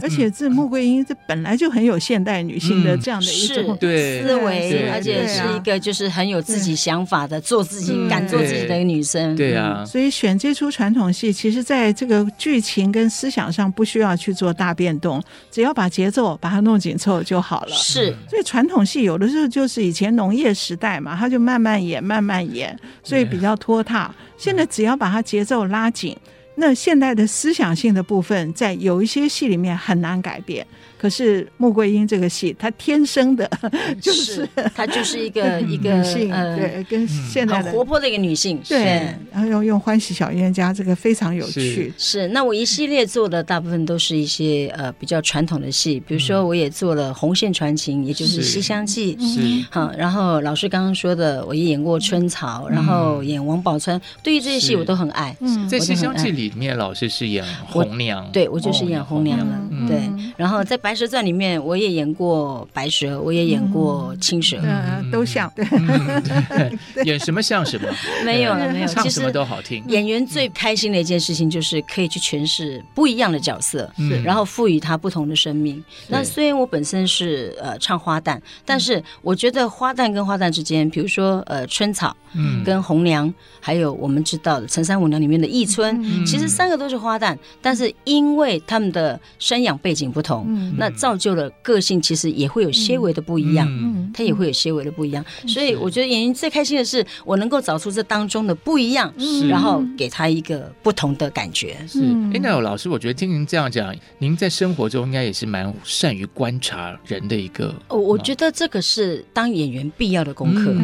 [0.00, 3.76] 而且这穆桂英这本来就很有现代女性的这样的一种
[4.22, 13.64] 思维，而且是一个就是很有自己想法的，做自己敢做自己的一个女生，对啊，所以选这出传统戏，其实在这个剧情跟思想上。
[13.74, 17.74] 不需要去做大变动，只要把节奏把它弄紧凑就好了。
[17.74, 24.14] 是，所以传统戏有的时候就是以前农业时代嘛，它就慢慢演，慢慢演，所以比较拖沓。
[24.36, 26.16] 现在只要把它节奏拉紧，
[26.56, 30.66] 那现代的思想性的部分，在有一些戏里面很难改变。
[30.96, 33.50] 可是穆桂英这个戏，她天生的，
[34.00, 39.06] 就是她就是一个一个女性，对，跟现在很活泼的一个女性，对。
[39.30, 41.92] 然后用用欢喜小冤家这个非常有趣。
[41.98, 49.14] 是，那我一系列做的大部分都是一些呃比较传统的戏，比如说我也做了《红线传情》，也就是《西厢记》。
[49.20, 49.66] 是。
[49.70, 54.00] 好，然后老师刚刚说的，我也演过春草，然后演王宝钏。
[54.22, 55.36] 对于这些戏，我都很爱。
[55.40, 58.26] 嗯，在《西厢记》里面，老师是演红娘。
[58.32, 59.38] 对，我就是演红娘
[59.70, 59.86] 嗯。
[59.86, 60.94] 对，然后在白。
[60.94, 67.88] 蛇传》里面我也演过白蛇，我也演过青蛇，嗯，都像， 对，演什么像什么，
[68.24, 69.82] 没有了，没有，唱什么都好听。
[69.88, 75.82] 演员最开心的一件事情就是可以去诠释不一样的角色，然后赋予他不同的生命。
[76.06, 93.68] 那虽然我本身是呃唱花旦，但是我觉得花旦跟花旦之间，比如说呃春草，嗯，跟红娘，还有我们知道的《陈三五娘》里面的义春，其实三个都是花旦，但是因为他们的生养背景不同，那造就了个性，其实也会有些微的不一样，
[94.12, 95.24] 他也会有些微的不一样。
[95.46, 99.12] 所以我觉得演员最开心的是，我能够找出这当中的不一样，
[99.48, 101.76] 然后给他一个不同的感觉。
[101.88, 102.00] 是，
[102.32, 107.74] 哎，那老师，我觉得听您这样讲，您在生活中应该也是蛮善于观察人的一个。
[107.88, 110.74] 哦，我觉得这个是当演员必要的功课，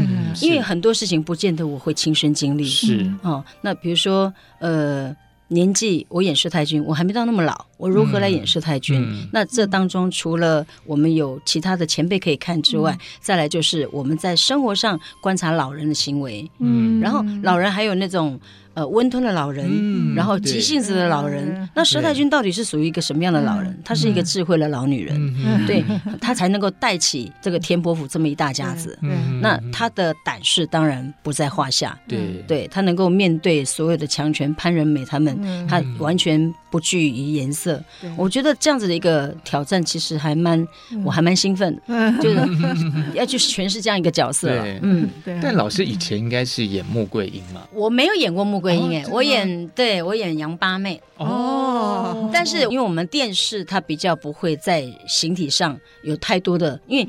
[0.41, 2.65] 因为很多事情不见得我会亲身经历。
[2.65, 3.11] 是。
[3.23, 5.15] 哦，那比如说，呃。
[5.51, 9.01] 年纪，我演佘太君，我还没到那么老，我如何来演佘太君？
[9.01, 18.41] 嗯嗯、那这当中除了我们有其他的前辈可以看之外，嗯、再来就是我们在生活上观察老人的行为，嗯，然后老人还有那种。
[18.75, 21.69] 呃，温吞的老人，嗯、然后急性子的老人。
[21.75, 23.77] 那佘太君到底是属于一个什么样的老人？
[23.85, 25.85] 她是一个智慧的老女人，嗯、对，
[26.21, 28.97] 她才能够带起这个天波府这么一大家子。
[29.43, 31.99] 那她的胆识当然不在话下。
[32.07, 37.83] 对，对，她能够面对所有的强权潘仁美他们，她完全不惧于颜色。
[38.17, 40.65] 我觉得这样子的一个挑战，其实还蛮，
[41.05, 42.37] 我还蛮兴奋的， 就是
[43.15, 44.47] 要去诠释这样一个角色。
[44.47, 45.37] 对嗯，对。
[45.43, 47.63] 但老师以前应该是演穆桂英嘛？
[47.75, 48.60] 我没有演过穆。
[48.61, 51.01] 桂英哎，我演，对，我演杨八妹。
[51.17, 57.09] 哦，但是因为我们电视它比较不会在形体上有太多的，因为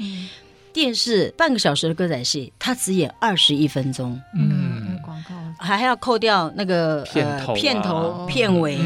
[0.74, 5.36] 电视半个小时的歌仔戏，它只演二十一分钟，嗯，广告。
[5.60, 8.80] 还要扣掉那个呃片头片尾，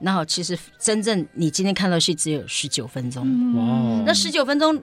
[0.00, 4.80] 然后其实真正你今天看到戏只有十九分钟，哇，那十九分钟。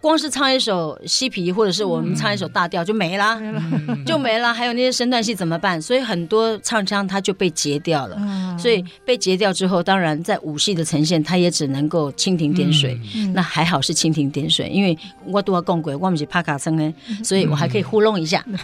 [0.00, 4.54] 光是唱一首西皮，或者是我们唱一首大调就没了，嗯、就没了。
[4.54, 5.80] 还有那些身段戏怎么办？
[5.82, 8.16] 所以很多唱腔它就被截掉了。
[8.20, 12.96] 嗯、所以被截掉之后，当然在武戏的呈现，它也只能够蜻蜓点水。
[13.16, 18.44] 嗯、那还好是蜻蜓点水，因为我都要共轨，我不是帕卡森呢，所以我还可以糊弄一下。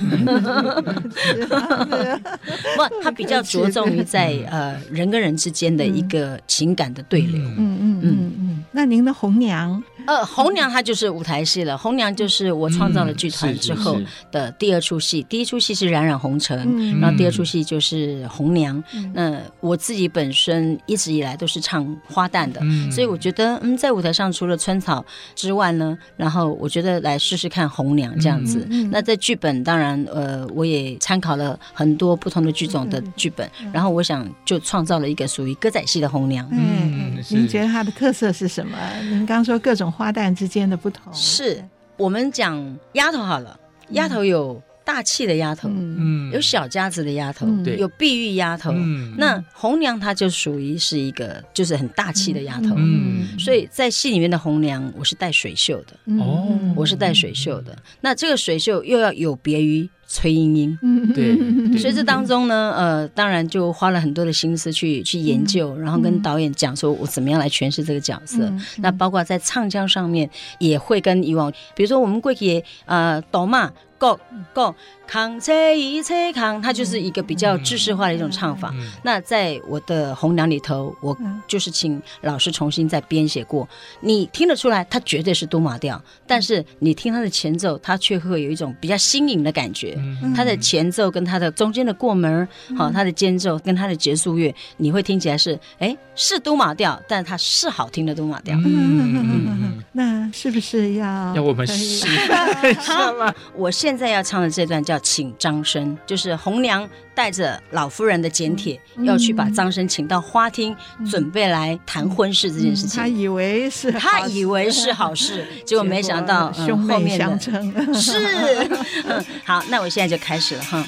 [2.77, 7.40] 不，它比较着重于在呃人跟人之间的一个情感的对流。
[7.40, 8.33] 嗯嗯嗯嗯。
[8.38, 9.83] 嗯，那您的红娘？
[10.07, 11.77] 呃，红娘她就是舞台戏了。
[11.77, 13.99] 红娘就是我创造了剧团之后
[14.31, 15.23] 的第二出戏。
[15.25, 16.69] 第一出戏是《冉冉红尘》，
[17.01, 18.85] 然后第二出戏就是红娘。
[19.15, 22.61] 那我自己本身一直以来都是唱花旦的，
[22.93, 25.03] 所以我觉得，嗯，在舞台上除了春草
[25.35, 28.67] 之外呢，然后我觉得来试试看红娘这样子。
[28.91, 36.47] 那在剧本当然，呃，我也参考了很多不同的剧种的剧本，然后我想就创造了一个属于歌仔戏的红娘。
[36.53, 38.77] 嗯，您觉得它的特色是什么？
[39.09, 39.91] 您刚说各种。
[39.95, 41.64] 花旦之间的不同，是
[41.96, 43.59] 我们讲丫头好了，
[43.90, 59.88] 丫头有大气的丫头，嗯，有小家子的丫头，对，有碧玉丫头，嗯，那红娘她就属于是一个就是很大气的丫头，嗯，所以在戏里面的红娘，我是带水袖的，哦，我是带水袖的，那这个水袖又要有别于。
[60.07, 60.79] 崔莺莺，
[61.14, 61.37] 对，
[61.79, 68.53] 所以这当中呢，呃，当然就花了很多的心思去去研究，然后跟导演讲说，我怎么样来诠释这个角色。
[68.79, 73.71] 那包括在唱腔上面，也会跟以往，比如说我们过去呃，抖嘛。
[74.05, 74.21] 够
[74.53, 74.75] 够，
[75.07, 78.71] 扛车一车扛，它就是一个比较知识化的一种唱法。
[78.75, 81.17] 嗯、那在我的红娘里头，我
[81.49, 83.67] 就是请老师重新再编写过。
[84.01, 89.99] 你听得出来，它绝对是都马调，但是你听它的前奏，它却会有一种比较新颖的感觉。
[90.37, 98.55] 它的前奏跟它的中间的过门，好，它的间奏跟它的结束乐，你会听起来是哎是都马调，但是它是好听的都马调。
[98.57, 103.33] 嗯嗯嗯嗯，那是不是要要我们示范 一下吗？
[103.57, 113.00] 我现现在要唱的这段叫请张生，就是红娘带着老夫人的简帖，嗯、要去把张生请到花厅，嗯、准备来谈婚事这件事情。
[113.00, 118.18] 他以为是他以为是好事，结果没想到兄妹相称、嗯、是、
[119.07, 119.24] 嗯。
[119.44, 120.85] 好，那我现在就开始了哈。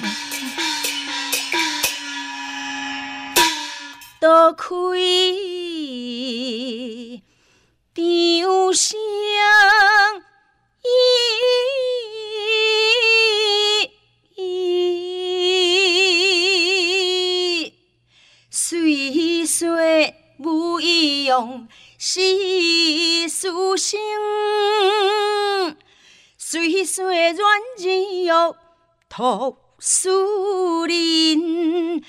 [4.21, 4.83] 多亏
[7.95, 8.99] 丢香
[22.17, 23.99] 是书生，
[26.39, 28.57] 岁岁软日又
[29.11, 32.03] 托书人，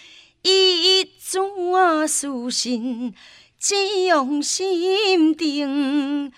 [0.43, 3.13] 一转书信
[3.59, 6.31] 只用心定，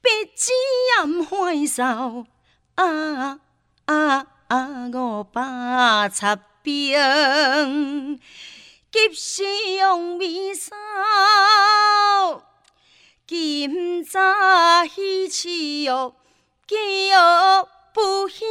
[0.00, 0.50] 别只
[0.98, 2.26] 嫌欢笑。
[2.74, 3.38] 啊
[3.84, 4.90] 啊啊！
[4.92, 8.18] 五百插兵，
[8.90, 9.44] 及时
[9.78, 10.52] 用微
[13.32, 14.20] 今早
[14.84, 16.16] 喜气哦，
[16.66, 18.44] 叫不休。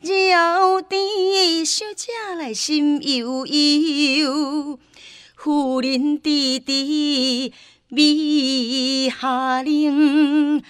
[0.00, 4.80] 绕地小姐来心悠悠，
[5.36, 7.54] 夫人弟弟
[7.86, 10.64] 美下玲，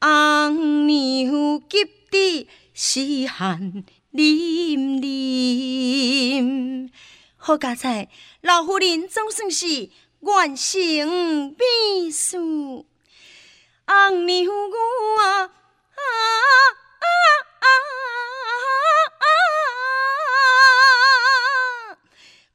[0.00, 6.90] 红娘急得细汉淋淋。
[7.36, 8.08] 好佳哉，
[8.40, 9.90] 老夫人总算是
[10.26, 15.50] 完成美事，红娘我啊
[15.94, 16.02] 啊！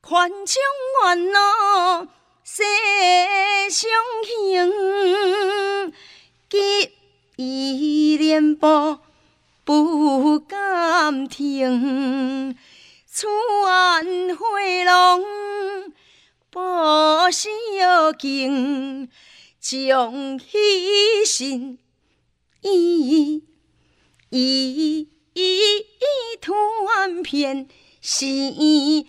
[0.04, 0.62] 愿将
[1.06, 2.08] 愿诺，
[2.44, 2.62] 世
[3.70, 3.90] 上
[4.26, 5.94] 行，
[6.50, 6.92] 结
[7.38, 9.00] 义连波
[9.64, 12.58] 不敢停。
[13.08, 13.28] 此
[13.66, 14.06] 案
[14.36, 15.24] 回龙
[16.52, 16.60] 不
[17.32, 19.10] 小敬，
[19.62, 21.80] 将一心
[22.60, 23.44] 一
[24.30, 26.54] 一一图
[26.94, 27.70] 案片
[28.02, 29.08] 心。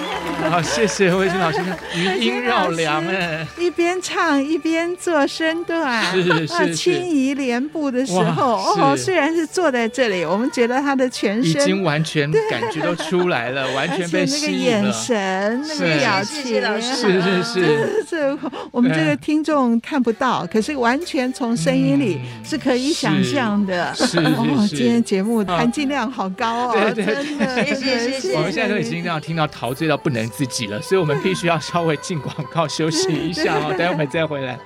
[0.50, 1.58] 好，谢谢慧君老师，
[1.94, 16.42] 余音绕梁哎，一边唱一边做身段，是是是，轻移莲步的时候，哦，虽然是坐在这里，我们觉得他的全身已经完全感觉都出来了， 完全被吸引了，那个眼神，那个表情，
[16.80, 18.38] 是是是，这
[18.70, 23.94] 我们这个听众看不到，可是完全从声音里是可以想象的。
[23.94, 28.34] 是是是，今天节目含金量好高哦，真的， 谢谢谢谢。
[28.34, 34.58] 我们现在都已经要听到陶醉到不能自己了，所以我们必须要稍微进广告休息一下哦，等会我们再回来。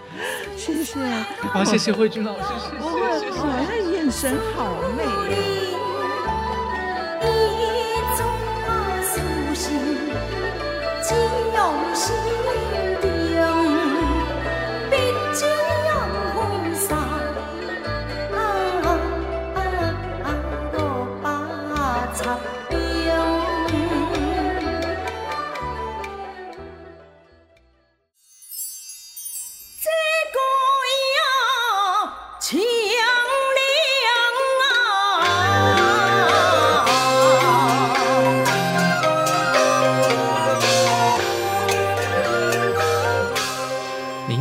[0.57, 1.01] 谢谢，
[1.53, 3.41] 好，谢谢慧君老师，谢谢谢谢。
[3.41, 5.05] 哇，那眼神好美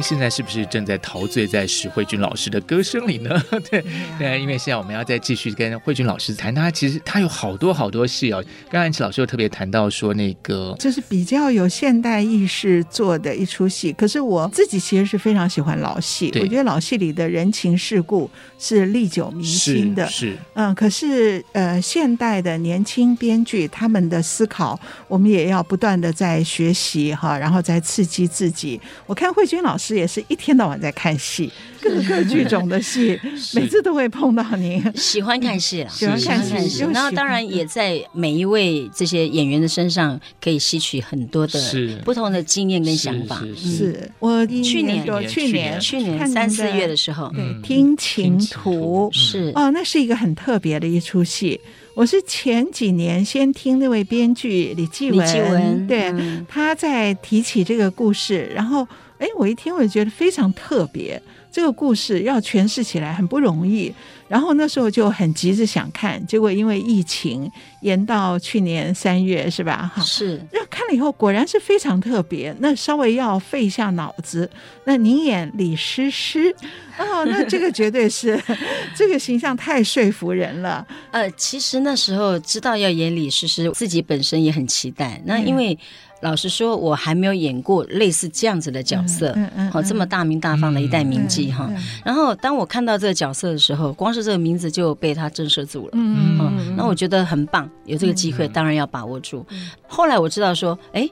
[0.03, 3.29] 现在是不是正在陶醉在史慧君老师的歌声里呢？
[3.69, 3.83] 对
[4.17, 8.41] 对，因为现在我们要再继续跟慧君老师谈，他其实他有好多好多戏哦。
[8.69, 13.91] 刚才安琪老师又特别谈到说，那个就是比较有现代意识做的一出戏。
[13.93, 20.07] 可是我自己其实是非常喜欢老戏，我觉得老戏里的人情世故是历久弥新的。
[20.07, 28.79] 是，是嗯，可是呃，现代的年轻编剧他们的思考，我们也要不断的在学习哈，然后再刺激自己。
[29.05, 29.93] 我看慧君老师。
[29.93, 31.51] 也是一天到晚在看戏，
[31.81, 33.19] 各个剧种的戏，
[33.55, 34.83] 每次都会碰到您。
[34.95, 41.59] 喜欢看戏了，喜欢看戏，然后当然也在每一位这些演员的身上可以吸取很多的
[42.03, 43.41] 不同的经验跟想法。
[43.55, 49.09] 是我去年去年去年三四月的时候，对，听情图。
[49.11, 51.59] 是哦，那是一个很特别的一出戏。
[51.95, 56.11] 我是前几年先听那位编剧李继文，对，
[56.47, 58.87] 他在提起这个故事，然后。
[59.23, 63.93] 哎，我一听我就觉得非常特别，这个故事要诠释起来很不容易。
[64.27, 67.49] 然后那时候就很急着想看，结果因为疫情
[67.81, 69.89] 延到去年三月，是吧？
[69.95, 70.41] 哈，是。
[70.51, 74.49] 那看了以后果然是非常特别，那稍微要费一下脑子。
[74.85, 76.53] 那您演李诗诗，
[76.97, 78.41] 哦，那这个绝对是
[78.93, 80.85] 这个形象太说服人了。
[81.11, 85.21] 呃，其实那时候知道要演李诗诗，自己本身也很期待。
[85.25, 85.73] 那因为。
[85.73, 85.77] 嗯
[86.23, 91.69] 老实说，我还没有演过类似这样子的角色，好、嗯嗯嗯、这么大名大放的一代名妓哈。
[92.03, 95.89] 然后当我看到这个角色的时候，光是这个名字就被他震慑住了。
[95.91, 99.45] 嗯嗯，那我觉得很棒，有这个机会当然要把握住。
[99.87, 101.07] 后来我知道说，哎，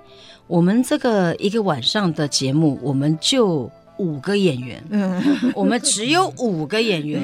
[0.47, 3.69] 我们这个一个晚上的节目，我们就。
[4.01, 4.83] 五个演员，
[5.53, 7.21] 我们只有五个演员，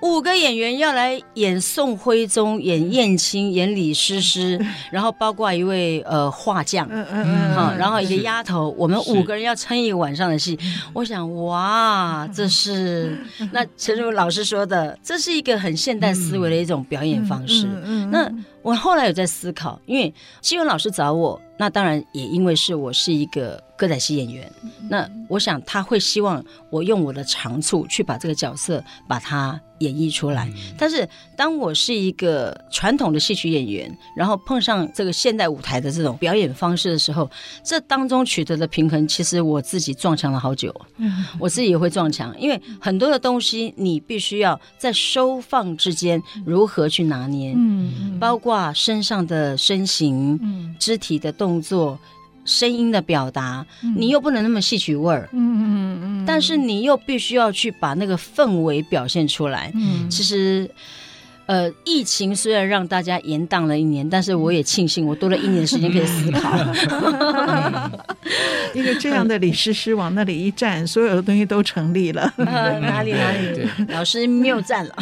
[0.00, 4.58] 五个演员要来演宋徽宗，演燕青，演李师师，
[4.90, 10.58] 然后包括一位呃画匠，嗯嗯好，然后一个丫头，我们五个人要撑一个晚上的戏。
[10.94, 13.18] 我想，哇，这是
[13.52, 17.68] 那陈如老师说的，这是一个很现代思维的一种表演方式。
[17.84, 18.10] 嗯。
[18.10, 24.52] 那我后来有在思考，因为希文老师找我，那当然也因为是我是一个歌仔戏演员，
[24.88, 30.50] 那我想他会希望我用我的长处去把这个角色把它演绎出来。
[30.78, 37.30] 但是当我是一个传统的戏曲演员，然后碰上这个现代舞台的这种表演方式的时候，
[37.64, 40.74] 这当中取得的平衡，其实我自己撞墙了好久。
[41.38, 51.98] 我自己也会撞墙，因为很多的东西你必须要在收放之间如何去拿捏，嗯包括身上的身形、肢体的动作。
[52.46, 53.66] 声音的表达，
[53.96, 60.70] 你又不能那么戏曲味儿，嗯嗯嗯，但是你又必须要去把那个氛围表现出来，嗯，其实。
[61.46, 66.56] 呃，疫情虽然让大家延宕了一年，但是我也庆幸我多了一年的时间可以思考。
[68.74, 72.30] 因为这样的李师师往那里一站，所有的东西都成立了。
[72.36, 74.94] 哪 里哪里，老师谬赞了。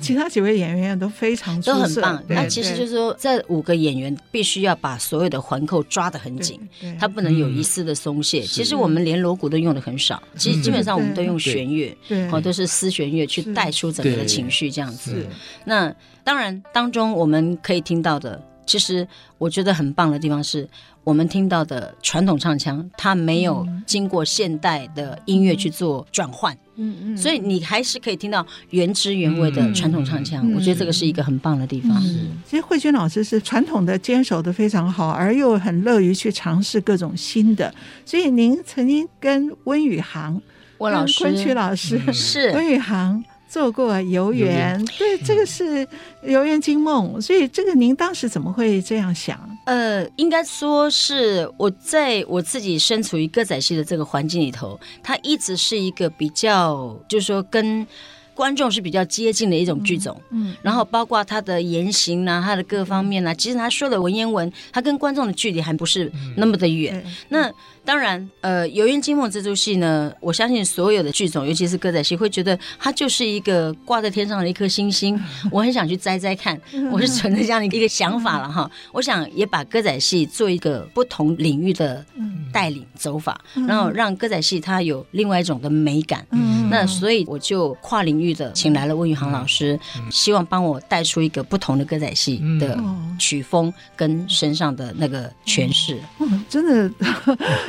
[0.00, 2.20] 其他几位演员都非常都很棒。
[2.26, 6.58] 那其实就是说，这五个演员必须要把所有的环扣抓得很紧，
[6.98, 8.40] 他不能有一丝的松懈。
[8.40, 11.96] 其实我们连锣鼓都用的很少，其实基本上我们都用弦乐，
[12.32, 14.93] 哦，都是丝弦乐去带出整个的情绪这样。
[14.94, 15.26] 是，
[15.64, 19.06] 那当然当中我们可以听到的，其实
[19.38, 20.68] 我觉得很棒的地方是，
[21.02, 30.50] 我们听到的传统唱腔，它没有经过现代的音乐去做转换，嗯嗯，所以你还是可以听到原汁原味的传统唱腔。
[30.54, 32.00] 我觉得这个是一个很棒的地方。
[32.00, 37.72] 是，其实慧君老师是传统的坚守的非常好，而又很乐于去尝试各种新的。
[38.06, 40.40] 所以您曾经跟温宇航、
[40.78, 43.22] 温老师、昆曲老师是温宇航。
[43.54, 45.86] 做过游园，对，这个是
[46.22, 49.38] 游园惊梦，所以这个您当时怎么会这样想？
[49.66, 57.86] 呃，应该说是我在我自己身处于歌仔戏的这个环境里头，它一直是一个比较，就是说跟
[58.34, 67.52] 观众是比较接近的一种剧种，嗯，嗯，然后包括他的言行啊，他的各方面啊，其实他说的文言文，他跟观众的距离还不是那么的远，嗯、那。
[67.84, 75.20] 当然，呃，《游园惊梦》这出戏呢，我相信所有的剧种，尤其是歌仔戏，会觉得它就是一个挂在天上的一颗星星。
[75.52, 76.58] 我很想去摘摘看，
[76.90, 78.70] 我是存着这样的一个想法了哈。
[78.92, 82.04] 我想也把歌仔戏做一个不同领域的
[82.52, 86.26] 带领走法，然后让歌仔戏它有另外一种的美感。
[86.70, 89.78] 那所以我就跨领域的请来了温宇航老师，
[90.10, 92.82] 希望帮我带出一个不同的歌仔戏的
[93.18, 96.00] 曲风跟身上的那个诠释。
[96.18, 96.90] 嗯，真的。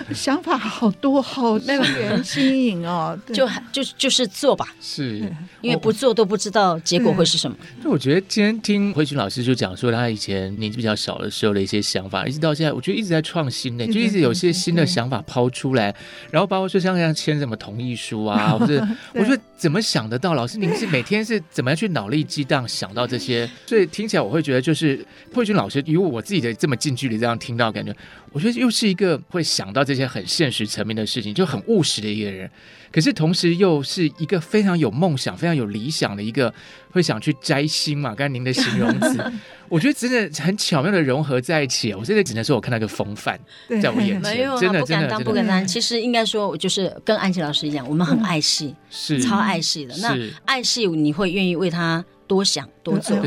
[0.14, 5.20] 想法好多，好那个人新颖哦，就就就是做吧，是
[5.62, 7.58] 因为不做都不知道结果会是什么。
[7.84, 15.96] 就我觉得今天听慧君老师就讲说他以前年纪比较小的时候的一些想法，一直到现在，我觉得一直在创新呢，就一直有些新的想法抛出来，
[16.30, 20.36] 然后包括说像像签什么同意书啊， 或者我觉得怎么想得到？
[20.36, 23.50] 老师您是每天是怎么样去脑力激荡想到这些？
[23.66, 25.04] 所以听起来我会觉得就是
[25.34, 27.96] 慧君老师，以我自己的这么近距离这样听到，感觉
[28.34, 30.06] 我觉得又是一个会想到这些。
[30.16, 32.50] 很现实层面的事情，就很务实的一个人，
[32.92, 36.54] 可是同时又是一个非常有梦想、非常有理想的一个，
[36.92, 38.14] 会想去摘星嘛？
[38.14, 39.32] 刚才您的形容词，
[39.68, 41.92] 我觉得真的很巧妙的融合在一起。
[41.94, 43.38] 我真的只能说，我看到一个风范
[43.82, 45.66] 在我眼前，真的真的不敢当。
[45.68, 49.98] 其实应该说，我就是跟安琪老师一样，我们很爱戏，是超爱戏的。
[49.98, 50.16] 那
[50.46, 53.18] 爱戏，你会愿意为他多想多做。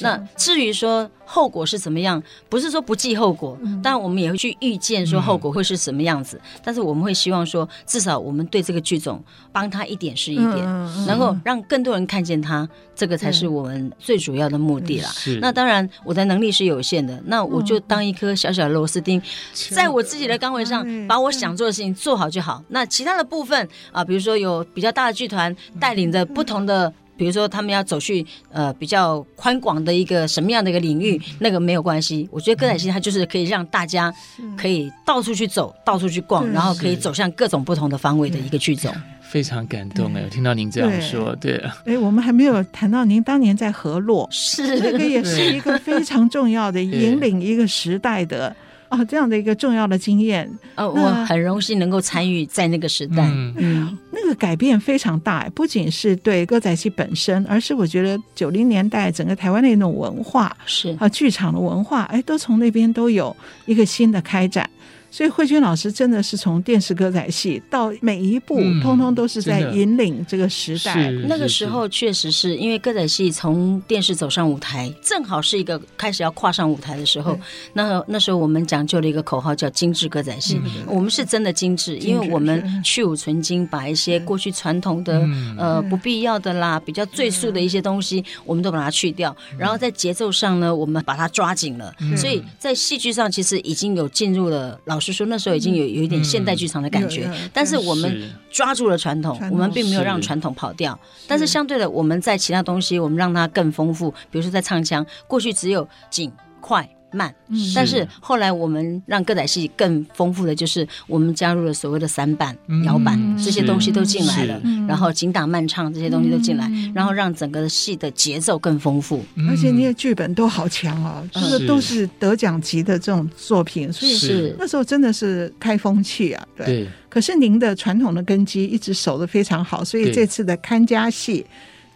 [0.00, 1.10] 那至于说。
[1.30, 2.22] 后果是怎么样？
[2.48, 6.40] 不是说不计后果，当然我们也会去预见说后果会是什么样子。
[6.42, 15.10] 嗯、但是我们会希望说，至少我们对这个剧种帮他一点是一点，嗯、能够让更多人看见他，这个才是我们最主要的目的啦。
[15.42, 19.20] 那当然我的能力是有限的，那我就当一颗小小的螺丝钉，
[19.52, 22.64] 在我自己的岗位上把我想做的事情做好就好。
[22.68, 26.90] 那其他的部分啊，比如说有比较大的剧团带领着不同的。
[27.18, 32.26] 比如说，他们要走去呃比较宽广的一个什么样的一个领域，那个没有关系。
[32.30, 34.14] 我觉得歌仔戏它就是可以让大家
[34.56, 38.94] 可以到处去走，到处去逛，然后可以走向各种不同的方位的一个剧种。
[39.20, 41.62] 非常感动哎，我听到您这样说，对。
[41.84, 48.56] 哎，我们还没有谈到您当年在河洛，是这个也是一个非常重要的引领一个时代的。
[48.90, 60.96] 哦，这样的一个重要的经验，呃，我很荣幸能够参与在那个时代，嗯，嗯，那个改变非常大，不仅是对歌仔戏本身，而是我觉得九零年代整个台湾的那种文化，是。
[60.98, 63.34] 啊，剧场的文化，哎，都从那边都有
[63.66, 64.68] 一个新的开展。
[65.10, 71.10] 所以慧君老师真的是从电视歌仔戏到每一步，嗯、通通都是在引领这个时代。
[71.26, 77.32] 那个时候确实是因为歌仔戏从电视走上舞台，正好是一个开始要跨上舞台的时候。
[77.32, 77.40] 嗯、
[77.72, 89.34] 那那时候我们讲究了一个口号叫“精致歌仔戏”，嗯、我们是真的精致，因为我们去芜存菁，把一些过去传统的、嗯、呃不必要的啦、比较赘述的一些东西，我们都把它去掉。
[89.52, 91.94] 嗯、然后在节奏上呢，我们把它抓紧了。
[92.00, 94.78] 嗯、所以在戏剧上其实已经有进入了。
[94.84, 100.92] 老实说，那时候已经有有一点现代剧场的感觉，嗯、但是我们抓住了传统，统我们并没有让传统跑掉。
[101.16, 104.10] 是但是相对的，我们在其他东西，我们让它更丰富。
[104.30, 106.88] 比如说在唱腔，过去只有紧快。
[107.12, 107.34] 慢，
[107.74, 108.06] 但是。
[108.20, 119.24] 后来我们让歌仔戏更丰富的就是我们加入了所谓的散板、摇板这些东西都进来了，然后紧打慢唱这些东西都进来，然后让整个的戏的节奏更丰富。
[119.48, 124.54] 而且那些剧本都好强哦，就是都是得奖级的这种作品，所以是。
[124.58, 126.46] 那时候真的是开风气啊。
[126.56, 131.46] 对，可是您的传统的根基一直守得非常好，所以这次的看家戏。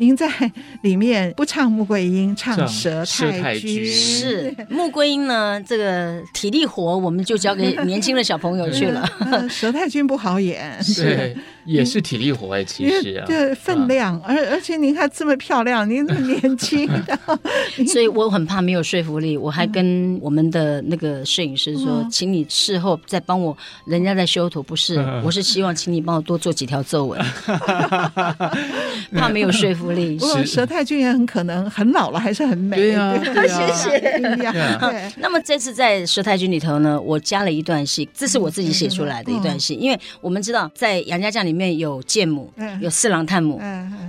[0.02, 0.28] 您在
[0.80, 3.86] 里面不唱穆桂英，唱佘太君。
[3.86, 9.08] 是穆桂英呢，这个体力活我们就交给年轻的小朋友去了。
[9.48, 16.88] 佘太君不好演，对，也是体力活哎，其实啊，对分量，而而且您还这么漂亮，您这么年 轻，
[17.86, 19.36] 所以我很怕没有说服力。
[19.36, 23.56] 我还跟我们的那个摄影师说，请你事后再帮我，
[23.86, 27.20] 人家在修图，不是， 我是希望请你帮我多做几条皱纹，
[29.12, 29.82] 怕没有说服。
[29.82, 32.76] 不过佘太君也很可能很老了，还是很美。
[32.76, 35.12] 对啊，谢谢。
[35.16, 39.74] 那么这次在佘太君里头呢，我加了一段戏，这是我自己写出来的一段戏。
[39.74, 42.50] 因为我们知道在杨家将里面有建母，
[42.80, 43.60] 有四郎探母。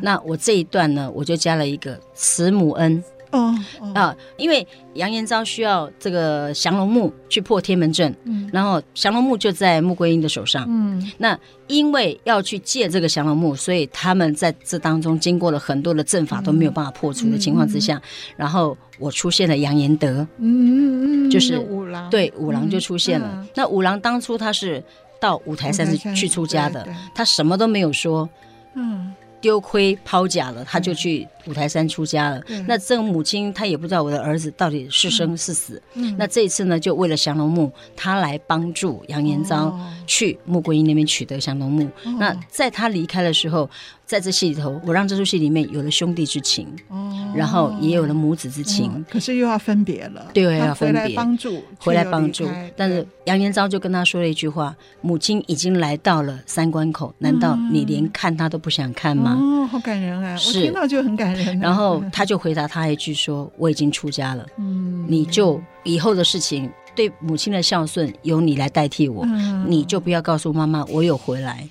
[0.02, 3.04] 那我这一段呢，我就加了一个慈母恩。
[3.32, 3.52] 哦，
[3.96, 11.36] 啊，因为杨延昭需要这个降龙木去破天门阵，嗯，然后降龙木就在穆桂英的手上，嗯，那
[11.66, 18.00] 因为要去借这个降龙木，所以他们在这当中经过了很多的阵法都没有办法破除的情况之下，
[18.38, 23.44] 然后我出现了杨延德，嗯嗯嗯，就是五郎，对，五郎就出现了。
[23.56, 24.84] 那五郎当初他是
[25.24, 28.30] 到五台山是去出家的，他什么都没有说，
[28.74, 29.16] 嗯。
[29.44, 32.42] 丢盔抛甲了，他就去五台山出家了。
[32.48, 35.82] 嗯、那这个母亲她也不知道我的儿子到底是生是死。
[35.96, 39.78] 嗯、那这一次呢，就为了降龙木，他来帮助杨延昭
[40.08, 41.84] 去穆桂英那边取得降龙木。
[42.06, 43.70] 哦、那在他离开的时候。
[44.06, 52.46] 在这戏里头，我让这出戏里面有了兄弟之情，哦，然后也有了母子之情，哦、可是又要分别了，对，要分别，帮助，回来帮助。
[52.76, 60.36] 但是杨延昭就跟他说了一句话：“母亲已经来到了三关口，难道你连看他都不想看吗？”哦，好感人啊！
[60.38, 61.60] 是我听到就很感人。
[61.60, 71.68] 然后他就回答他一句说：“我已经出家了，嗯，你就以后的事情，对母亲的孝顺由你来代替我，嗯、你就不要告诉妈妈我有回来。”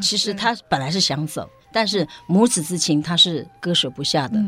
[0.00, 4.38] 其实他本来是想走，但是母子之情他是割舍不下的。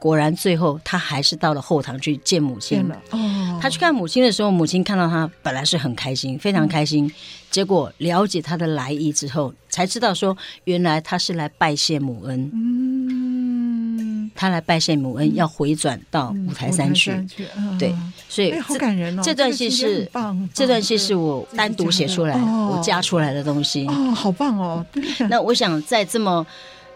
[0.00, 2.86] 果然最后他还是到了后堂去见母亲。
[2.88, 7.08] 了哦他去看母亲的时候，母亲看到他本来是很开心，非常开心。
[7.50, 12.50] 结果了解他的来意之后，才知道说原来他是来拜谢母恩。
[14.34, 17.12] 他来拜谢母恩，要回转到五台山去。
[17.76, 17.92] 对，
[18.28, 19.22] 所以好感人哦。
[19.24, 20.08] 这段戏是
[20.54, 23.84] 这段戏是我单独写出来，我加出来的东西。
[23.88, 24.86] 哦，好棒哦！
[25.28, 26.46] 那我想在这么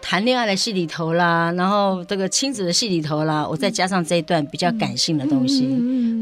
[0.05, 5.65] 谈恋爱的戏里头啦，然后这个亲子的戏里头啦，我再加上这一段比较感性的东西。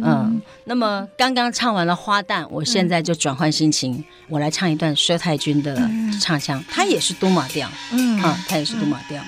[0.04, 5.76] 嗯，那么刚刚唱完了花旦，我现在就转换心情，我来唱一段佘太君的
[6.22, 7.68] 唱腔，他也是都马调。
[7.92, 9.20] 嗯，啊，他也是都马调。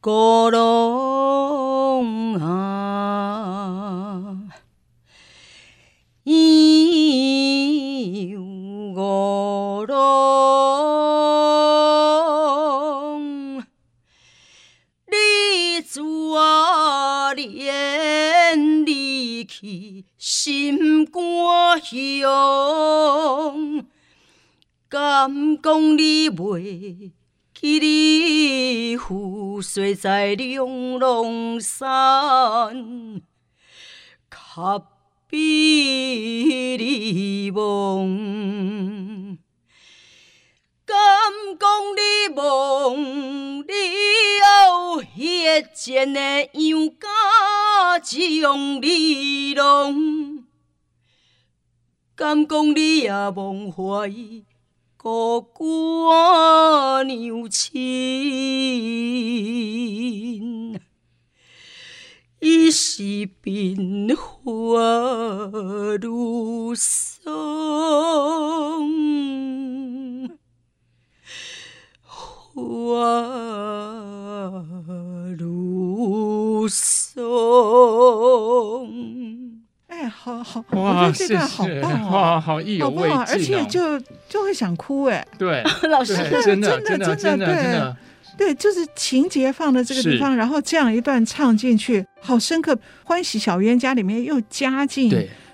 [0.00, 4.36] 古龙啊，
[6.24, 6.34] 有
[25.22, 27.12] 敢讲你袂？
[27.60, 33.22] 一里湖水在龙龙山，
[34.28, 34.82] 卡
[35.28, 39.38] 比你梦，
[40.84, 40.96] 敢
[41.56, 43.74] 讲你梦里
[44.40, 46.20] 有一件的
[46.54, 50.44] 杨家将你弄，
[52.16, 54.10] 敢讲你也梦怀。
[55.02, 57.82] 孤寡娘亲，
[62.38, 62.92] 一生。
[62.94, 64.78] 是变化
[66.00, 67.32] 如松，
[72.02, 72.22] 花
[75.38, 77.22] 如松。
[79.92, 85.26] 哎，好好，哇，我觉得这段好棒哦，哇，好意犹未尽，而且就就会想哭哎。
[85.38, 87.96] 对， 老师，真的，真的，真的，真的。
[88.38, 92.76] 对，就是情节放在这个地方，然后这样一段唱进去，好深刻。
[93.04, 95.10] 欢喜小冤家里面又加进。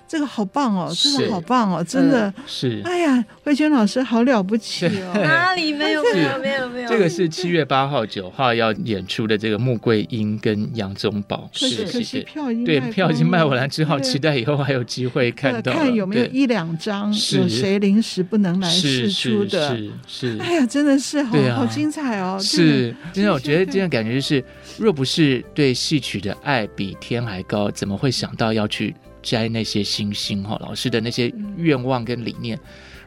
[0.09, 0.19] 对。
[0.19, 2.81] 这个好棒哦，真的好棒哦，真的是。
[2.83, 5.13] 哎呀，慧娟老师好了不起 哦！
[5.13, 6.89] 哪里没有没有没有没有？
[6.89, 19.77] 这个是七月八号九号要演出的这个穆桂英跟杨宗保，是可惜票已对票已经卖完了，只好期待以后还有机会看到，看有没有一两张有谁临时不能来试出的？
[19.77, 20.37] 是是。
[20.39, 22.37] 哎呀，真的是好好精彩哦！
[22.41, 24.43] 是，真的，我觉得这样感觉就是，
[24.77, 28.93] 若不是对戏曲的爱比天还高，怎么会想到要去？
[29.21, 32.59] 摘那些星星哈，老师的那些愿望跟理念，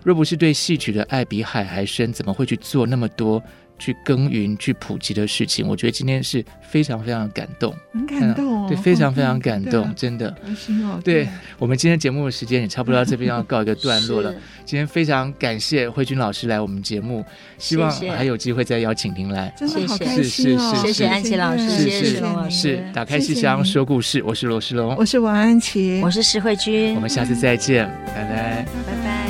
[0.04, 3.42] 若不是对戏曲的爱比海还深，怎么会去做那么多？
[3.78, 10.30] 去耕耘、去普及的事情，我觉得今天是非常非常感动，很感动，对，非常非常感动， 真的。
[10.46, 11.00] 开心哦！
[11.04, 14.32] 对我们今天节目的时间也差不多到这边要告一个段落了。
[14.64, 17.24] 今天非常感谢慧君老师来我们节目，
[17.58, 19.52] 希望还有机会再邀请您来。
[19.56, 20.74] 真的好开心哦！
[20.84, 22.56] 谢谢安琪老师，谢谢龙老师。
[22.56, 26.94] 是打开戏箱说故事，我是罗世龙，我是王安琪，我是石慧君。
[26.94, 29.28] 我们下次再见，拜拜，拜拜。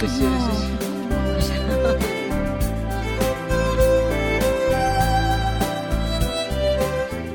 [0.00, 0.75] 谢谢，谢谢。